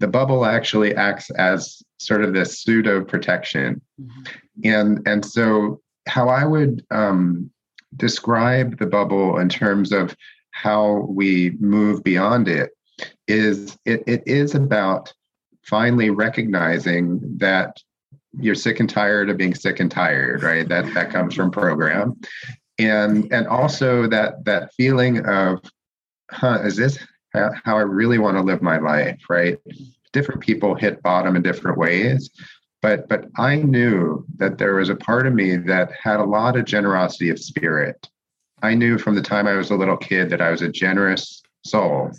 [0.00, 3.80] the bubble actually acts as sort of this pseudo protection.
[4.00, 4.22] Mm-hmm.
[4.64, 7.50] And and so how I would um,
[7.96, 10.16] describe the bubble in terms of
[10.50, 12.70] how we move beyond it
[13.28, 15.12] is it, it is about
[15.62, 17.76] finally recognizing that
[18.40, 22.18] you're sick and tired of being sick and tired right that that comes from program
[22.78, 25.60] and and also that that feeling of
[26.30, 26.98] huh is this
[27.32, 29.58] how I really want to live my life, right?
[30.12, 32.30] Different people hit bottom in different ways.
[32.80, 36.56] but but I knew that there was a part of me that had a lot
[36.56, 38.08] of generosity of spirit.
[38.62, 41.42] I knew from the time I was a little kid that I was a generous
[41.64, 42.10] soul,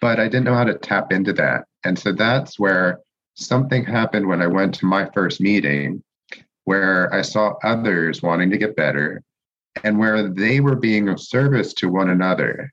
[0.00, 1.64] but I didn't know how to tap into that.
[1.84, 3.00] And so that's where
[3.34, 6.02] something happened when I went to my first meeting
[6.64, 9.22] where I saw others wanting to get better
[9.84, 12.72] and where they were being of service to one another.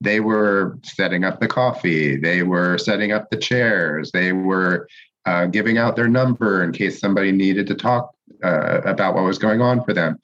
[0.00, 4.88] They were setting up the coffee, they were setting up the chairs, they were
[5.24, 9.38] uh, giving out their number in case somebody needed to talk uh, about what was
[9.38, 10.18] going on for them.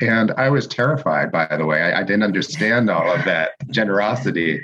[0.00, 1.82] And I was terrified, by the way.
[1.82, 4.62] I, I didn't understand all of that generosity.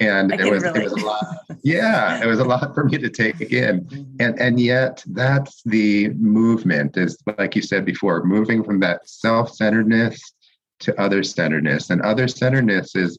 [0.00, 1.26] And it was, it was a lot.
[1.62, 3.84] Yeah, it was a lot for me to take in.
[3.84, 4.16] Mm-hmm.
[4.18, 10.32] And and yet that's the movement is like you said before, moving from that self-centeredness
[10.80, 11.90] to other-centeredness.
[11.90, 13.18] And other-centeredness is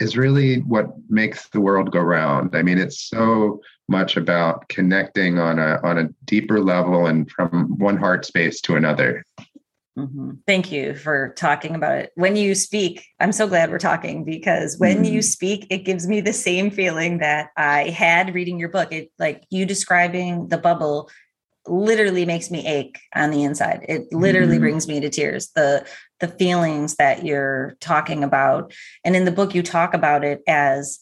[0.00, 2.54] is really what makes the world go round.
[2.56, 7.78] I mean, it's so much about connecting on a on a deeper level and from
[7.78, 9.24] one heart space to another.
[9.96, 10.32] Mm-hmm.
[10.46, 12.10] Thank you for talking about it.
[12.16, 15.14] When you speak, I'm so glad we're talking because when mm-hmm.
[15.14, 18.92] you speak, it gives me the same feeling that I had reading your book.
[18.92, 21.10] It like you describing the bubble
[21.66, 23.84] literally makes me ache on the inside.
[23.88, 24.62] It literally mm-hmm.
[24.64, 25.50] brings me to tears.
[25.54, 25.86] The
[26.20, 28.72] the feelings that you're talking about.
[29.04, 31.00] And in the book you talk about it as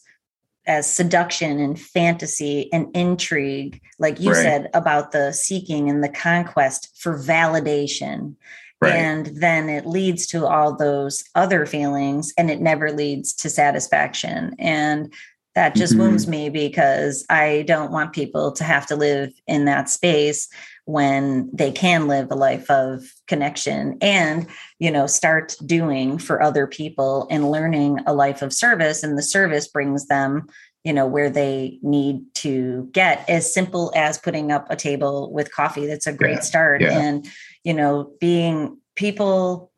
[0.65, 4.41] as seduction and fantasy and intrigue like you right.
[4.41, 8.35] said about the seeking and the conquest for validation
[8.83, 8.95] Right.
[8.95, 14.55] And then it leads to all those other feelings and it never leads to satisfaction.
[14.59, 15.13] And
[15.55, 16.03] that just mm-hmm.
[16.03, 20.49] wounds me because I don't want people to have to live in that space
[20.85, 24.47] when they can live a life of connection and
[24.79, 29.23] you know start doing for other people and learning a life of service and the
[29.23, 30.45] service brings them
[30.83, 35.53] you know where they need to get as simple as putting up a table with
[35.53, 36.41] coffee that's a great yeah.
[36.41, 36.99] start yeah.
[36.99, 37.29] and
[37.63, 39.71] you know, being people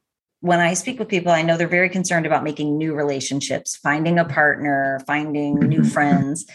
[0.45, 4.19] when I speak with people, I know they're very concerned about making new relationships, finding
[4.19, 5.89] a partner, finding new mm-hmm.
[5.89, 6.45] friends.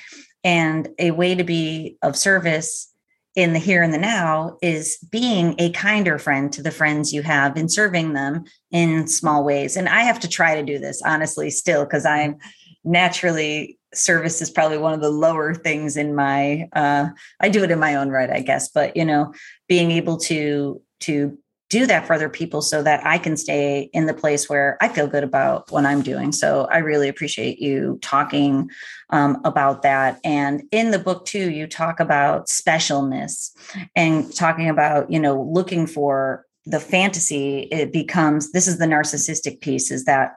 [0.45, 2.95] And a way to be of service
[3.35, 7.23] in the here and the now is being a kinder friend to the friends you
[7.23, 9.77] have and serving them in small ways.
[9.77, 12.39] And I have to try to do this honestly still because I'm
[12.85, 17.09] naturally service is probably one of the lower things in my uh
[17.41, 19.35] I do it in my own right, I guess, but you know,
[19.69, 21.37] being able to to
[21.71, 24.89] do that for other people so that I can stay in the place where I
[24.89, 26.33] feel good about what I'm doing.
[26.33, 28.71] So I really appreciate you talking
[29.11, 30.21] um, about that.
[30.25, 33.53] And in the book, too, you talk about specialness
[33.95, 37.61] and talking about, you know, looking for the fantasy.
[37.71, 40.35] It becomes this is the narcissistic piece is that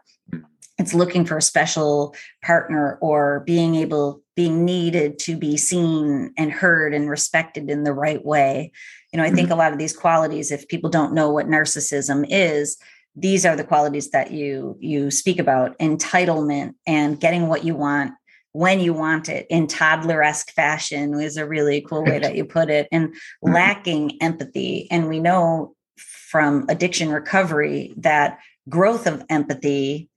[0.83, 6.51] it's looking for a special partner or being able being needed to be seen and
[6.51, 8.71] heard and respected in the right way
[9.11, 9.53] you know i think mm-hmm.
[9.53, 12.77] a lot of these qualities if people don't know what narcissism is
[13.15, 18.11] these are the qualities that you you speak about entitlement and getting what you want
[18.51, 22.69] when you want it in toddler-esque fashion is a really cool way that you put
[22.69, 23.53] it and mm-hmm.
[23.53, 30.09] lacking empathy and we know from addiction recovery that growth of empathy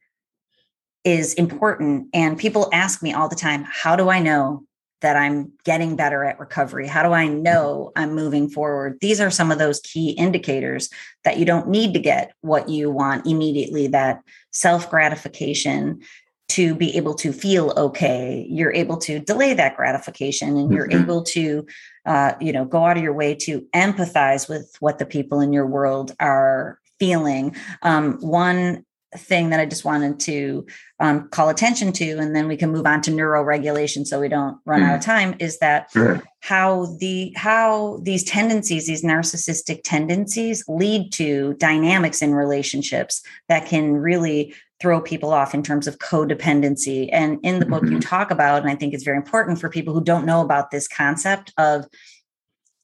[1.07, 4.63] is important and people ask me all the time how do i know
[5.03, 6.87] that I'm getting better at recovery?
[6.87, 8.99] How do I know I'm moving forward?
[9.01, 10.89] These are some of those key indicators
[11.25, 16.01] that you don't need to get what you want immediately, that self gratification
[16.49, 18.47] to be able to feel okay.
[18.49, 21.03] You're able to delay that gratification and you're mm-hmm.
[21.03, 21.67] able to,
[22.07, 25.53] uh, you know, go out of your way to empathize with what the people in
[25.53, 27.55] your world are feeling.
[27.83, 28.85] Um, one
[29.17, 30.67] thing that I just wanted to
[31.01, 34.59] um, call attention to, and then we can move on to neuroregulation so we don't
[34.65, 34.89] run mm.
[34.89, 35.05] out of mm.
[35.05, 35.37] time.
[35.39, 36.23] Is that sure.
[36.41, 43.93] how the how these tendencies, these narcissistic tendencies, lead to dynamics in relationships that can
[43.93, 47.09] really throw people off in terms of codependency.
[47.13, 47.95] And in the book, mm-hmm.
[47.95, 50.71] you talk about, and I think it's very important for people who don't know about
[50.71, 51.87] this concept of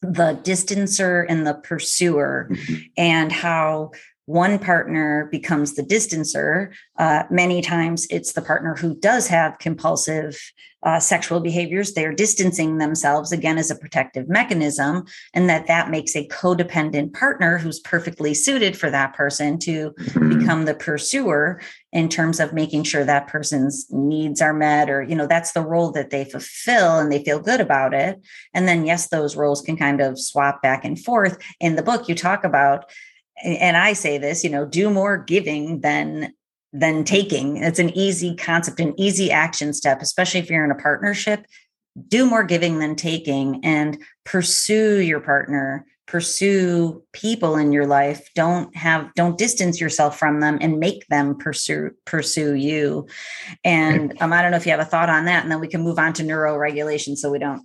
[0.01, 2.75] the distancer and the pursuer, mm-hmm.
[2.97, 3.93] and how
[4.33, 6.73] one partner becomes the distancer.
[6.97, 10.41] Uh, many times it's the partner who does have compulsive
[10.85, 11.93] uh, sexual behaviors.
[11.93, 15.05] They're distancing themselves again as a protective mechanism,
[15.35, 20.39] and that that makes a codependent partner who's perfectly suited for that person to mm-hmm.
[20.39, 21.61] become the pursuer
[21.93, 25.61] in terms of making sure that person's needs are met or you know that's the
[25.61, 28.19] role that they fulfill and they feel good about it
[28.55, 32.09] and then yes those roles can kind of swap back and forth in the book
[32.09, 32.91] you talk about
[33.43, 36.33] and I say this, you know, do more giving than
[36.73, 37.59] than taking.
[37.59, 41.47] It's an easy concept, an easy action step, especially if you're in a partnership.
[42.09, 48.77] do more giving than taking and pursue your partner pursue people in your life don't
[48.77, 53.07] have don't distance yourself from them and make them pursue pursue you
[53.65, 55.69] and um, i don't know if you have a thought on that and then we
[55.69, 57.63] can move on to neuroregulation so we don't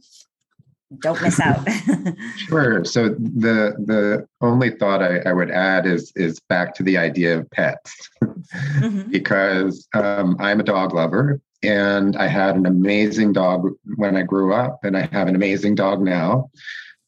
[0.99, 1.67] don't miss out
[2.37, 6.97] sure so the the only thought I, I, would add is is back to the
[6.97, 9.01] idea of pets mm-hmm.
[9.11, 13.67] because um, i'm a dog lover and i had an amazing dog
[13.97, 16.49] when i grew up and i have an amazing dog now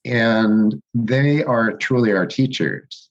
[0.05, 3.09] and they are truly our teachers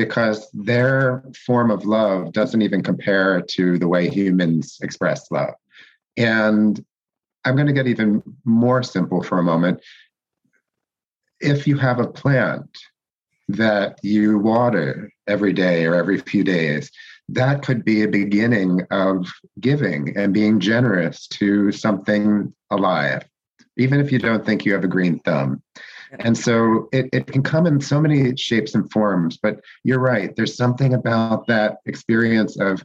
[0.00, 5.52] because their form of love doesn't even compare to the way humans express love.
[6.16, 6.82] And
[7.44, 9.80] I'm going to get even more simple for a moment.
[11.40, 12.68] If you have a plant
[13.48, 16.90] that you water every day or every few days,
[17.28, 19.26] that could be a beginning of
[19.60, 23.24] giving and being generous to something alive,
[23.76, 25.62] even if you don't think you have a green thumb.
[26.18, 30.34] And so it, it can come in so many shapes and forms, but you're right.
[30.34, 32.82] There's something about that experience of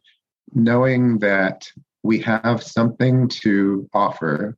[0.53, 1.67] knowing that
[2.05, 4.55] we have something to offer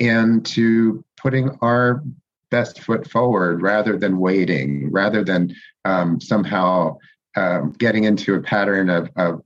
[0.00, 2.02] and to putting our
[2.50, 6.96] best foot forward rather than waiting, rather than um, somehow
[7.36, 9.42] um, getting into a pattern of, of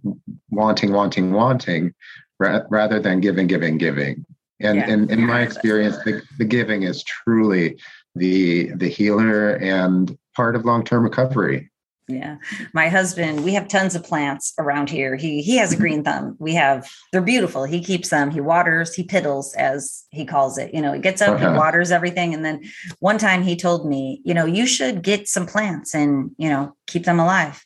[0.51, 1.93] wanting, wanting, wanting,
[2.39, 4.25] ra- rather than giving, giving, giving.
[4.61, 4.91] And, yeah.
[4.91, 7.79] and in my experience, the, the giving is truly
[8.15, 11.69] the the healer and part of long-term recovery
[12.07, 12.37] yeah.
[12.75, 15.17] My husband we have tons of plants around here.
[15.17, 16.37] He he has a green thumb.
[16.39, 17.65] We have they're beautiful.
[17.65, 18.31] He keeps them.
[18.31, 20.75] He waters he piddles as he calls it.
[20.75, 21.53] You know he gets up uh-huh.
[21.53, 22.35] he waters everything.
[22.35, 22.63] And then
[22.99, 26.77] one time he told me you know you should get some plants and you know
[26.87, 27.65] keep them alive.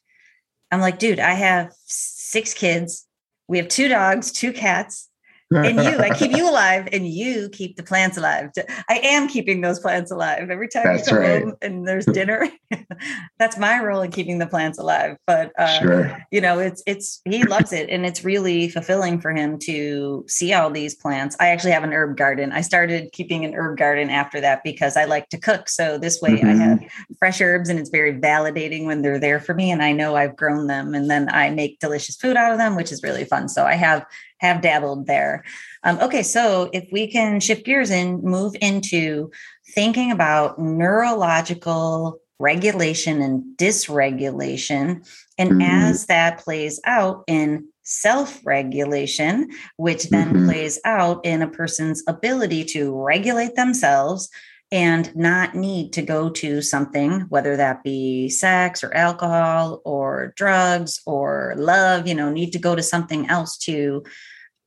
[0.71, 3.07] I'm like dude i have six kids.
[3.49, 5.08] We have two dogs two cats
[5.51, 8.51] and you, I keep you alive, and you keep the plants alive.
[8.89, 11.43] I am keeping those plants alive every time that's you come right.
[11.43, 12.49] home and there's dinner.
[13.39, 15.17] that's my role in keeping the plants alive.
[15.27, 16.27] But uh, sure.
[16.31, 20.53] you know, it's it's he loves it, and it's really fulfilling for him to see
[20.53, 21.37] all these plants.
[21.41, 22.53] I actually have an herb garden.
[22.53, 25.69] I started keeping an herb garden after that because I like to cook.
[25.69, 26.49] So this way, mm-hmm.
[26.49, 26.81] I have
[27.19, 30.37] fresh herbs, and it's very validating when they're there for me, and I know I've
[30.37, 33.49] grown them, and then I make delicious food out of them, which is really fun.
[33.49, 34.05] So I have
[34.39, 35.45] have dabbled there.
[35.85, 39.31] Um, okay, so if we can shift gears and move into
[39.75, 45.07] thinking about neurological regulation and dysregulation,
[45.39, 45.63] and mm-hmm.
[45.63, 50.47] as that plays out in self regulation, which then mm-hmm.
[50.47, 54.31] plays out in a person's ability to regulate themselves
[54.71, 61.01] and not need to go to something, whether that be sex or alcohol or drugs
[61.07, 64.03] or love, you know, need to go to something else to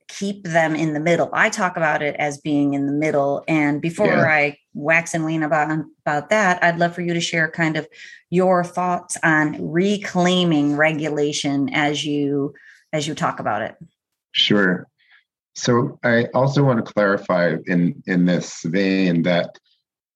[0.07, 1.29] keep them in the middle.
[1.33, 3.43] I talk about it as being in the middle.
[3.47, 4.25] And before yeah.
[4.25, 7.87] I wax and wane about, about that, I'd love for you to share kind of
[8.29, 12.53] your thoughts on reclaiming regulation as you
[12.93, 13.75] as you talk about it.
[14.33, 14.85] Sure.
[15.55, 19.59] So I also want to clarify in in this vein that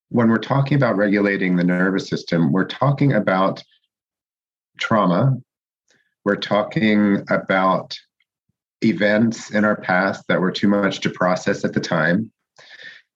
[0.10, 3.64] when we're talking about regulating the nervous system, we're talking about
[4.78, 5.36] trauma.
[6.24, 7.98] We're talking about
[8.84, 12.32] events in our past that were too much to process at the time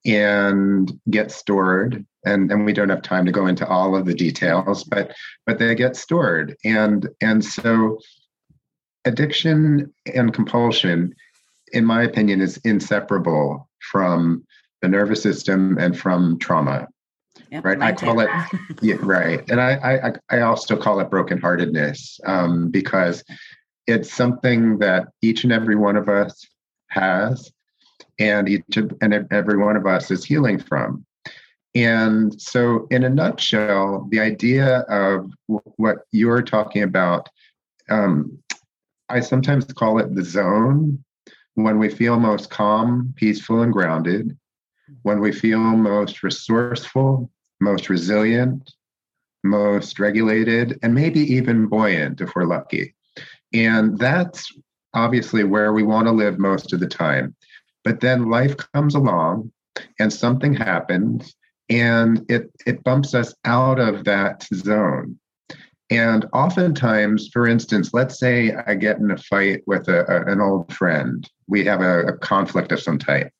[0.06, 4.14] and get stored and and we don't have time to go into all of the
[4.14, 5.14] details but
[5.46, 7.98] but they get stored and and so
[9.04, 11.14] addiction and compulsion
[11.72, 14.42] in my opinion is inseparable from
[14.82, 16.88] the nervous system and from trauma
[17.50, 17.80] yep, right?
[17.80, 18.20] I call too.
[18.20, 18.30] it
[18.82, 19.48] yeah right.
[19.50, 23.24] And I, I i also call it brokenheartedness um, because
[23.86, 26.46] it's something that each and every one of us
[26.88, 27.50] has
[28.18, 31.04] and each and every one of us is healing from.
[31.74, 37.28] And so in a nutshell the idea of what you're talking about
[37.88, 38.38] um,
[39.08, 41.02] i sometimes call it the zone
[41.54, 44.36] when we feel most calm peaceful and grounded
[45.02, 47.30] when we feel most resourceful
[47.60, 48.72] most resilient
[49.42, 52.94] most regulated and maybe even buoyant if we're lucky
[53.52, 54.52] and that's
[54.94, 57.34] obviously where we want to live most of the time.
[57.84, 59.52] But then life comes along
[59.98, 61.34] and something happens
[61.68, 65.18] and it, it bumps us out of that zone.
[65.90, 70.40] And oftentimes, for instance, let's say I get in a fight with a, a, an
[70.40, 73.32] old friend, we have a, a conflict of some type.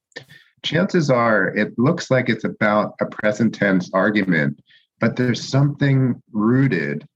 [0.63, 4.61] Chances are it looks like it's about a present tense argument,
[5.01, 7.07] but there's something rooted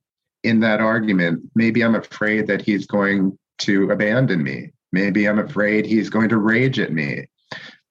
[0.44, 4.72] in that argument, maybe I'm afraid that he's going to abandon me.
[4.92, 7.26] Maybe I'm afraid he's going to rage at me.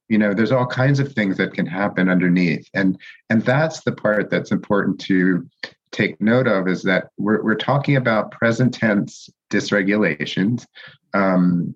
[0.09, 2.97] you know there's all kinds of things that can happen underneath and
[3.29, 5.47] and that's the part that's important to
[5.91, 10.65] take note of is that we're, we're talking about present tense dysregulations
[11.13, 11.73] um,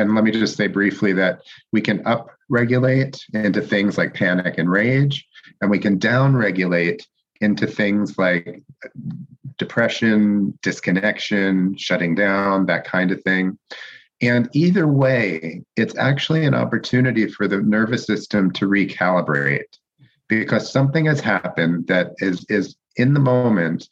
[0.00, 1.42] and let me just say briefly that
[1.72, 5.26] we can upregulate into things like panic and rage
[5.60, 7.06] and we can downregulate
[7.40, 8.62] into things like
[9.58, 13.58] depression disconnection shutting down that kind of thing
[14.22, 19.76] and either way, it's actually an opportunity for the nervous system to recalibrate
[20.28, 23.88] because something has happened that is, is in the moment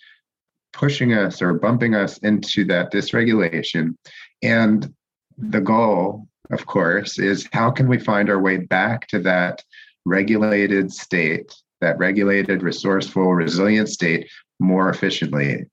[0.73, 3.97] pushing us or bumping us into that dysregulation.
[4.43, 4.93] And
[5.39, 9.63] the goal, of course, is how can we find our way back to that
[10.05, 14.29] regulated state, that regulated, resourceful, resilient state
[14.61, 15.67] more efficiently?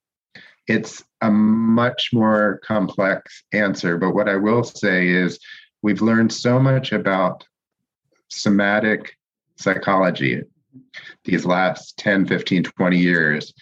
[0.67, 3.97] It's a much more complex answer.
[3.97, 5.39] But what I will say is
[5.81, 7.45] we've learned so much about
[8.29, 9.17] somatic
[9.57, 10.43] psychology
[11.25, 13.53] these last 10, 15, 20 years.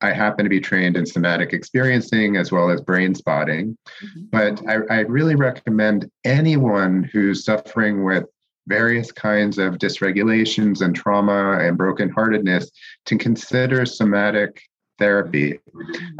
[0.00, 3.76] I happen to be trained in somatic experiencing as well as brain spotting.
[4.02, 4.22] Mm-hmm.
[4.30, 8.24] But I, I really recommend anyone who's suffering with
[8.68, 12.68] various kinds of dysregulations and trauma and brokenheartedness
[13.06, 14.62] to consider somatic
[14.98, 15.58] therapy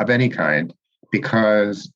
[0.01, 0.73] of any kind
[1.13, 1.93] because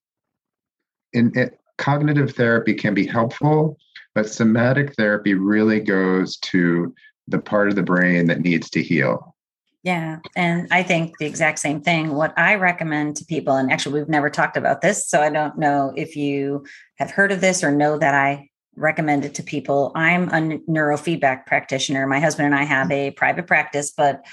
[1.13, 3.79] in it, cognitive therapy can be helpful
[4.15, 6.95] but somatic therapy really goes to
[7.29, 9.35] the part of the brain that needs to heal
[9.83, 12.15] yeah and i think the exact same thing.
[12.15, 15.59] What i recommend to people and actually we've never talked about this so i don't
[15.59, 16.65] know if you
[16.99, 19.93] have heard of this or know that i recommend it to people.
[19.95, 22.07] I'm a neurofeedback practitioner.
[22.07, 22.93] My husband and i have mm.
[22.93, 24.25] a private practice but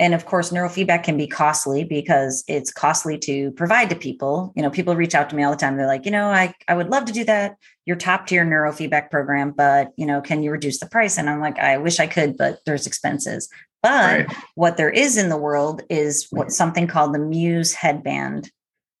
[0.00, 4.52] and of course neurofeedback can be costly because it's costly to provide to people.
[4.54, 5.76] You know people reach out to me all the time.
[5.76, 7.56] They're like you know i, I would love to do that
[7.86, 11.18] your top tier neurofeedback program but you know can you reduce the price?
[11.18, 13.48] And i'm like i wish i could but there's expenses
[13.82, 14.36] but right.
[14.54, 18.50] what there is in the world is what something called the muse headband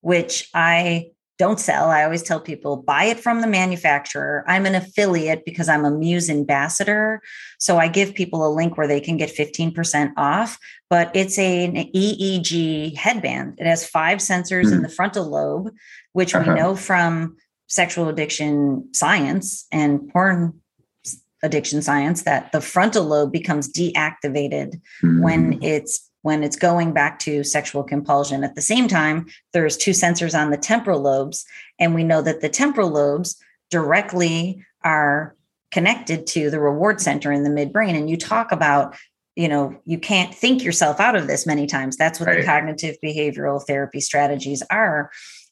[0.00, 1.88] which i don't sell.
[1.88, 4.44] I always tell people buy it from the manufacturer.
[4.48, 7.22] I'm an affiliate because I'm a Muse ambassador.
[7.58, 10.58] So I give people a link where they can get 15% off,
[10.90, 13.54] but it's an EEG headband.
[13.58, 14.72] It has five sensors mm.
[14.72, 14.82] in hmm.
[14.82, 15.72] the frontal lobe,
[16.12, 16.52] which uh-huh.
[16.52, 17.36] we know from
[17.68, 20.60] sexual addiction science and porn
[21.42, 25.22] addiction science that the frontal lobe becomes deactivated mm.
[25.22, 28.42] when it's when it's going back to sexual compulsion.
[28.42, 31.44] At the same time, there's two sensors on the temporal lobes,
[31.78, 33.36] and we know that the temporal lobes
[33.70, 35.36] directly are
[35.70, 37.96] connected to the reward center in the midbrain.
[37.96, 38.96] And you talk about,
[39.36, 41.96] you know, you can't think yourself out of this many times.
[41.96, 42.40] That's what right.
[42.40, 45.10] the cognitive behavioral therapy strategies are.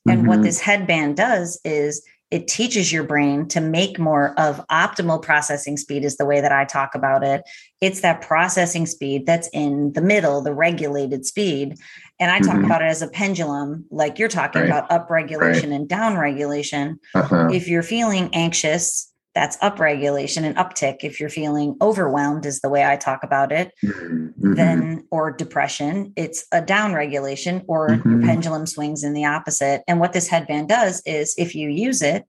[0.08, 0.28] And mm-hmm.
[0.28, 5.76] what this headband does is it teaches your brain to make more of optimal processing
[5.76, 7.42] speed is the way that I talk about it.
[7.80, 11.76] It's that processing speed that's in the middle, the regulated speed.
[12.18, 12.64] And I talk mm-hmm.
[12.64, 14.70] about it as a pendulum, like you're talking right.
[14.70, 15.72] about upregulation right.
[15.72, 16.96] and downregulation.
[17.14, 17.48] Uh-huh.
[17.52, 22.84] If you're feeling anxious, that's upregulation and uptick if you're feeling overwhelmed is the way
[22.84, 24.54] i talk about it mm-hmm.
[24.54, 28.24] then or depression it's a downregulation or mm-hmm.
[28.24, 32.24] pendulum swings in the opposite and what this headband does is if you use it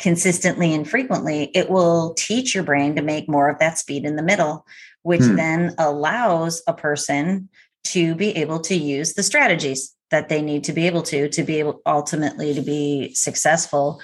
[0.00, 4.16] consistently and frequently it will teach your brain to make more of that speed in
[4.16, 4.64] the middle
[5.02, 5.36] which mm.
[5.36, 7.46] then allows a person
[7.84, 11.42] to be able to use the strategies that they need to be able to to
[11.42, 14.00] be able ultimately to be successful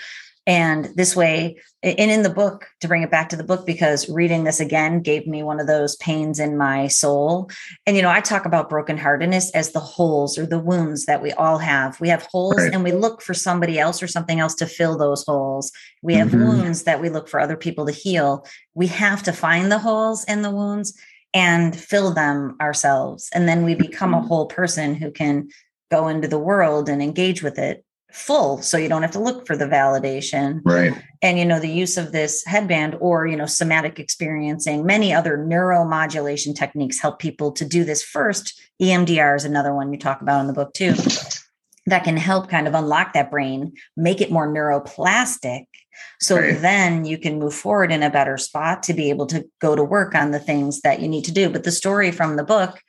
[0.47, 4.09] and this way, and in the book, to bring it back to the book, because
[4.09, 7.51] reading this again gave me one of those pains in my soul.
[7.85, 11.33] And, you know, I talk about brokenheartedness as the holes or the wounds that we
[11.33, 12.01] all have.
[12.01, 12.73] We have holes right.
[12.73, 15.73] and we look for somebody else or something else to fill those holes.
[16.03, 16.47] We have mm-hmm.
[16.47, 18.47] wounds that we look for other people to heal.
[18.75, 20.97] We have to find the holes and the wounds
[21.35, 23.29] and fill them ourselves.
[23.35, 24.29] And then we become a mm-hmm.
[24.29, 25.49] whole person who can
[25.91, 29.47] go into the world and engage with it full so you don't have to look
[29.47, 30.61] for the validation.
[30.65, 30.93] Right.
[31.23, 35.37] And you know the use of this headband or you know somatic experiencing many other
[35.37, 38.61] neuromodulation techniques help people to do this first.
[38.81, 40.95] Emdr is another one you talk about in the book too
[41.87, 45.67] that can help kind of unlock that brain make it more neuroplastic
[46.21, 46.61] so right.
[46.61, 49.85] then you can move forward in a better spot to be able to go to
[49.85, 51.49] work on the things that you need to do.
[51.49, 52.81] But the story from the book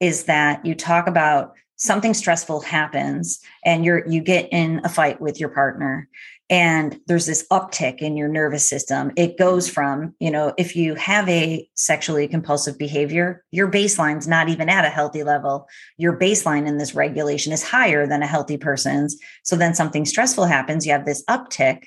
[0.00, 1.54] is that you talk about
[1.84, 6.08] something stressful happens and you're you get in a fight with your partner
[6.50, 9.10] and there's this uptick in your nervous system.
[9.16, 14.48] It goes from you know if you have a sexually compulsive behavior your baseline's not
[14.48, 15.68] even at a healthy level.
[15.96, 19.16] Your baseline in dysregulation is higher than a healthy person's.
[19.42, 20.86] So then something stressful happens.
[20.86, 21.84] You have this uptick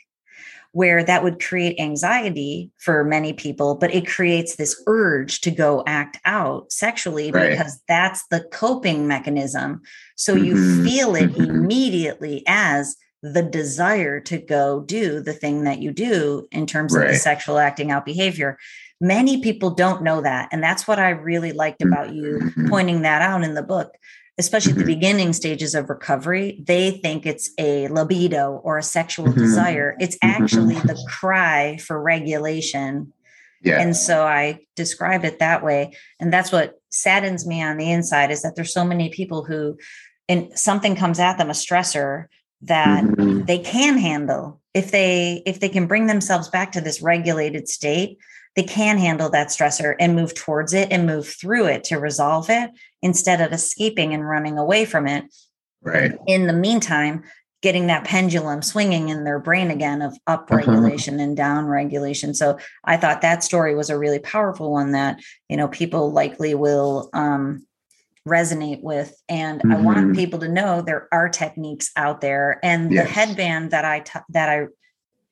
[0.78, 5.84] where that would create anxiety for many people, but it creates this urge to go
[5.88, 7.50] act out sexually right.
[7.50, 9.82] because that's the coping mechanism.
[10.18, 10.46] So mm-hmm.
[10.46, 11.50] you feel it mm-hmm.
[11.50, 17.08] immediately as the desire to go do the thing that you do in terms right.
[17.08, 18.60] of the sexual acting out behavior.
[19.02, 20.48] Many people don't know that.
[20.52, 22.70] And that's what I really liked about you mm-hmm.
[22.70, 23.96] pointing that out in the book
[24.38, 24.82] especially mm-hmm.
[24.82, 25.00] at the mm-hmm.
[25.00, 29.40] beginning stages of recovery, they think it's a libido or a sexual mm-hmm.
[29.40, 29.96] desire.
[30.00, 30.88] It's actually mm-hmm.
[30.88, 33.14] the cry for regulation.
[33.62, 33.82] Yeah.
[33.82, 35.94] And so I describe it that way.
[36.20, 39.78] And that's what saddens me on the inside is that there's so many people who
[40.30, 42.26] and something comes at them, a stressor
[42.62, 43.04] that
[43.46, 48.18] they can handle if they if they can bring themselves back to this regulated state
[48.56, 52.50] they can handle that stressor and move towards it and move through it to resolve
[52.50, 52.72] it
[53.02, 55.26] instead of escaping and running away from it.
[55.82, 56.18] Right.
[56.28, 57.24] In the meantime,
[57.62, 61.24] getting that pendulum swinging in their brain again of up regulation uh-huh.
[61.24, 62.34] and down regulation.
[62.34, 65.20] So I thought that story was a really powerful one that,
[65.50, 67.66] you know, people likely will um,
[68.28, 69.16] resonate with.
[69.28, 69.72] And mm-hmm.
[69.72, 70.16] I want mm-hmm.
[70.16, 72.60] people to know there are techniques out there.
[72.64, 73.08] And yes.
[73.08, 74.68] the headband that I t- that I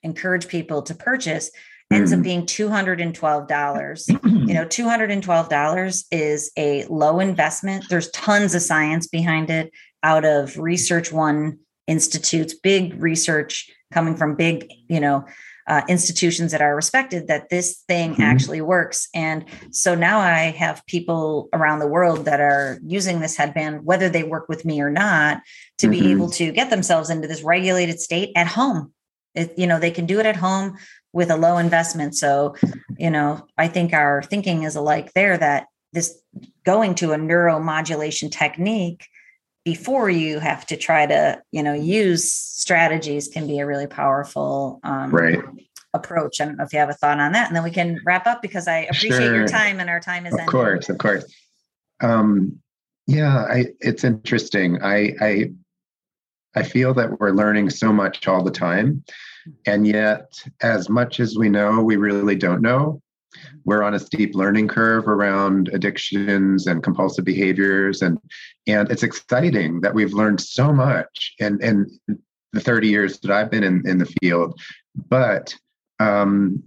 [0.01, 1.51] encourage people to purchase
[1.91, 2.17] ends mm.
[2.17, 4.07] up being $212.
[4.47, 7.85] you know, $212 is a low investment.
[7.89, 9.71] There's tons of science behind it
[10.03, 15.25] out of Research One institutes, big research coming from big, you know,
[15.67, 18.21] uh, institutions that are respected that this thing mm-hmm.
[18.21, 19.07] actually works.
[19.15, 24.07] And so now I have people around the world that are using this headband, whether
[24.07, 25.41] they work with me or not,
[25.79, 26.03] to mm-hmm.
[26.03, 28.93] be able to get themselves into this regulated state at home.
[29.33, 30.77] It, you know, they can do it at home
[31.15, 32.13] with a low investment.
[32.13, 32.55] So,
[32.97, 36.21] you know, I think our thinking is alike there that this
[36.65, 39.07] going to a neuromodulation technique
[39.63, 44.81] before you have to try to, you know, use strategies can be a really powerful
[44.83, 45.39] um, right.
[45.93, 46.41] approach.
[46.41, 48.27] I don't know if you have a thought on that, and then we can wrap
[48.27, 49.35] up because I appreciate sure.
[49.35, 50.51] your time and our time is of ending.
[50.51, 51.23] course, of course.
[52.01, 52.59] Um,
[53.07, 54.83] yeah, I, it's interesting.
[54.83, 55.51] I, I
[56.57, 59.03] I feel that we're learning so much all the time.
[59.65, 63.01] And yet, as much as we know, we really don't know.
[63.65, 68.01] We're on a steep learning curve around addictions and compulsive behaviors.
[68.01, 68.17] And,
[68.67, 71.99] and it's exciting that we've learned so much in, in
[72.53, 74.59] the 30 years that I've been in, in the field.
[75.09, 75.53] But
[75.99, 76.63] um,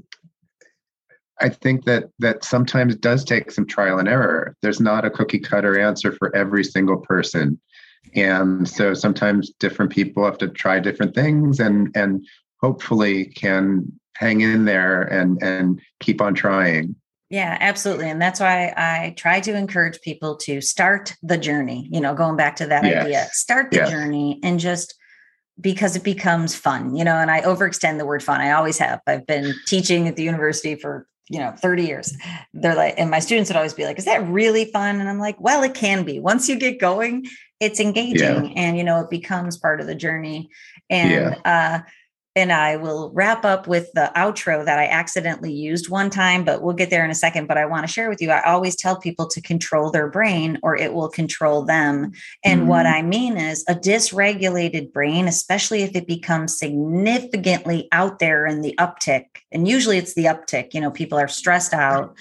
[1.41, 4.57] I think that that sometimes does take some trial and error.
[4.63, 7.61] There's not a cookie cutter answer for every single person.
[8.15, 12.27] And so sometimes different people have to try different things and and
[12.61, 16.97] hopefully can hang in there and and keep on trying.
[17.31, 18.09] Yeah absolutely.
[18.11, 22.37] And that's why i try to encourage people to start the journey you know going
[22.37, 23.05] back to that yes.
[23.05, 23.91] idea start the yes.
[23.91, 24.95] journey and just
[25.61, 28.41] because it becomes fun you know and i overextend the word fun.
[28.41, 29.01] I always have.
[29.07, 32.17] I've been teaching at the university for you know 30 years.
[32.55, 35.01] They're like and my students would always be like is that really fun?
[35.01, 36.19] And i'm like well it can be.
[36.19, 37.27] Once you get going
[37.61, 38.53] it's engaging yeah.
[38.57, 40.49] and you know it becomes part of the journey.
[40.89, 41.83] And yeah.
[41.85, 41.91] uh
[42.39, 46.63] and I will wrap up with the outro that I accidentally used one time, but
[46.63, 47.47] we'll get there in a second.
[47.47, 50.59] But I want to share with you I always tell people to control their brain
[50.63, 52.13] or it will control them.
[52.45, 52.69] And mm-hmm.
[52.69, 58.63] what I mean is a dysregulated brain, especially if it becomes significantly out there in
[58.63, 62.17] the uptick, and usually it's the uptick, you know, people are stressed out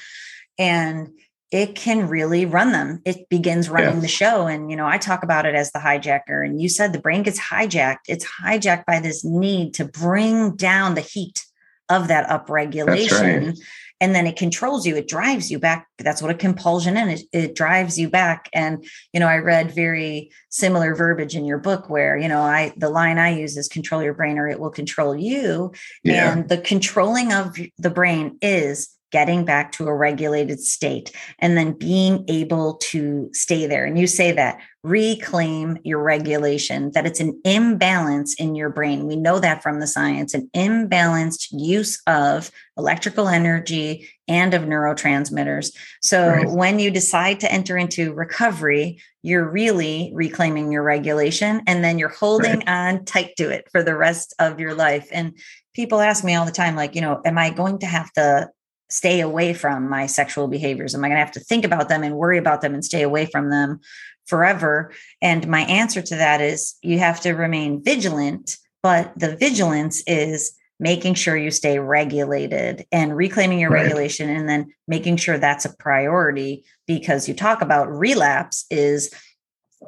[0.57, 1.09] and
[1.51, 3.01] it can really run them.
[3.05, 4.47] It begins running the show.
[4.47, 6.45] And, you know, I talk about it as the hijacker.
[6.45, 8.05] And you said the brain gets hijacked.
[8.07, 11.45] It's hijacked by this need to bring down the heat
[11.89, 13.47] of that upregulation.
[13.47, 13.59] Right.
[13.99, 15.87] And then it controls you, it drives you back.
[15.97, 17.21] That's what a compulsion is.
[17.21, 18.47] It, it drives you back.
[18.53, 22.73] And, you know, I read very similar verbiage in your book where, you know, I
[22.77, 25.71] the line I use is control your brain or it will control you.
[26.03, 26.31] Yeah.
[26.31, 31.72] And the controlling of the brain is getting back to a regulated state and then
[31.72, 33.86] being able to stay there.
[33.86, 39.08] And you say that reclaim your regulation, that it's an imbalance in your brain.
[39.08, 45.74] We know that from the science, an imbalanced use of electrical energy and of neurotransmitters.
[46.01, 46.49] So right.
[46.49, 52.10] when you decide to enter into recovery, you're really reclaiming your regulation and then you're
[52.10, 52.70] holding right.
[52.70, 55.10] on tight to it for the rest of your life.
[55.12, 55.38] And
[55.74, 58.49] people ask me all the time, like, you know, am I going to have to
[58.89, 60.95] stay away from my sexual behaviors?
[60.95, 63.01] Am I going to have to think about them and worry about them and stay
[63.01, 63.79] away from them
[64.25, 64.91] forever?
[65.21, 70.53] And my answer to that is you have to remain vigilant, but the vigilance is
[70.79, 73.83] making sure you stay regulated and reclaiming your right.
[73.83, 79.11] regulation and then making sure that's a priority because you talk about relapse is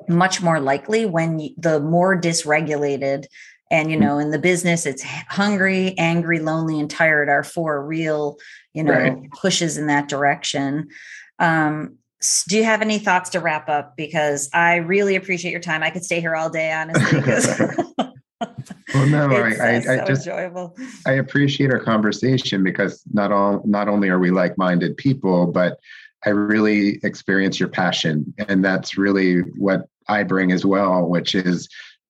[0.08, 3.26] much more likely when you, the more dysregulated
[3.72, 4.04] And, you hmm.
[4.04, 8.38] know, in the business, it's hungry, angry, lonely, and tired are four real,
[8.74, 9.32] you know, right.
[9.32, 10.90] pushes in that direction.
[11.40, 11.98] Um,
[12.48, 13.96] do you have any thoughts to wrap up?
[13.96, 15.84] Because I really appreciate your time.
[15.84, 17.22] I could stay here all day, honestly.
[18.94, 20.76] well, no, I, I, I so just enjoyable.
[21.06, 25.80] I appreciate our conversation because not all not only are we like-minded people, but
[26.26, 31.70] I really experience your passion, and that's really what I bring as well, which is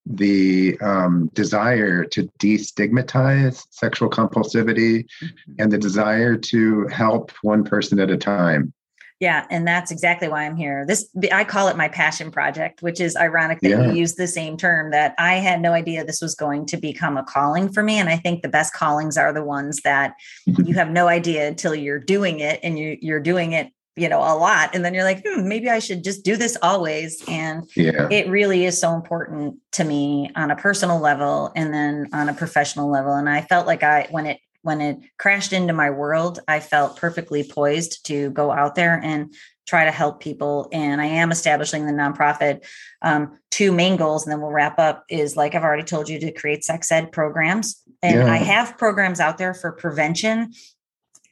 [0.09, 5.53] the um, desire to destigmatize sexual compulsivity mm-hmm.
[5.59, 8.73] and the desire to help one person at a time.
[9.19, 10.85] Yeah, and that's exactly why I'm here.
[10.87, 13.87] This I call it my passion project, which is ironic that yeah.
[13.87, 17.17] you use the same term that I had no idea this was going to become
[17.17, 20.13] a calling for me and I think the best callings are the ones that
[20.45, 24.19] you have no idea until you're doing it and you you're doing it you know
[24.19, 24.73] a lot.
[24.73, 27.23] And then you're like hmm, maybe i should just do this always.
[27.27, 28.07] And yeah.
[28.09, 32.33] it really is so important to me on a personal level and then on a
[32.33, 33.13] professional level.
[33.13, 36.97] And i felt like i when it when it crashed into my world i felt
[36.97, 39.33] perfectly poised to go out there and
[39.67, 40.67] try to help people.
[40.71, 42.65] And i am establishing the nonprofit
[43.01, 46.19] um, two main goals and then we'll wrap up is like i've already told you
[46.19, 47.81] to create sex ed programs.
[48.01, 48.33] And yeah.
[48.33, 50.53] i have programs out there for prevention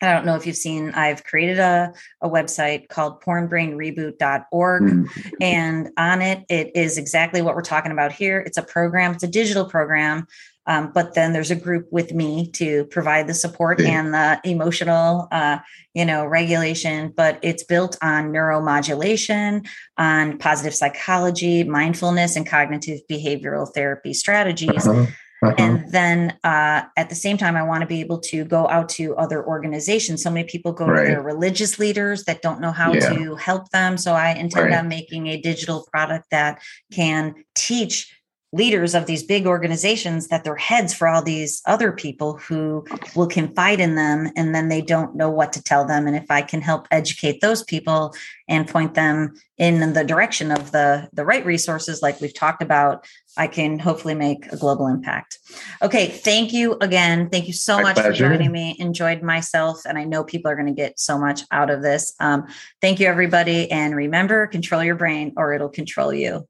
[0.01, 1.91] I don't know if you've seen, I've created a,
[2.21, 4.83] a website called pornbrainreboot.org.
[4.83, 5.29] Mm-hmm.
[5.41, 8.39] And on it, it is exactly what we're talking about here.
[8.39, 10.27] It's a program, it's a digital program.
[10.67, 13.99] Um, but then there's a group with me to provide the support yeah.
[13.99, 15.59] and the emotional, uh,
[15.93, 17.13] you know, regulation.
[17.15, 19.65] But it's built on neuromodulation,
[19.97, 24.85] on positive psychology, mindfulness, and cognitive behavioral therapy strategies.
[24.85, 25.05] Uh-huh
[25.43, 25.55] uh-huh.
[25.59, 28.89] And then uh, at the same time, I want to be able to go out
[28.89, 30.23] to other organizations.
[30.23, 31.03] So many people go right.
[31.03, 33.13] to their religious leaders that don't know how yeah.
[33.13, 33.97] to help them.
[33.97, 34.79] So I intend right.
[34.79, 36.59] on making a digital product that
[36.91, 38.16] can teach
[38.57, 42.83] leaders of these big organizations that they're heads for all these other people who
[43.15, 46.07] will confide in them and then they don't know what to tell them.
[46.07, 48.13] And if i can help educate those people
[48.47, 53.05] and point them in the direction of the the right resources like we've talked about
[53.35, 55.37] i can hopefully make a global impact.
[55.81, 57.29] Okay thank you again.
[57.29, 58.11] Thank you so My much pleasure.
[58.11, 58.75] for joining me.
[58.79, 62.13] Enjoyed myself and i know people are going to get so much out of this.
[62.19, 62.47] Um,
[62.81, 66.47] thank you everybody and remember control your brain or it'll control you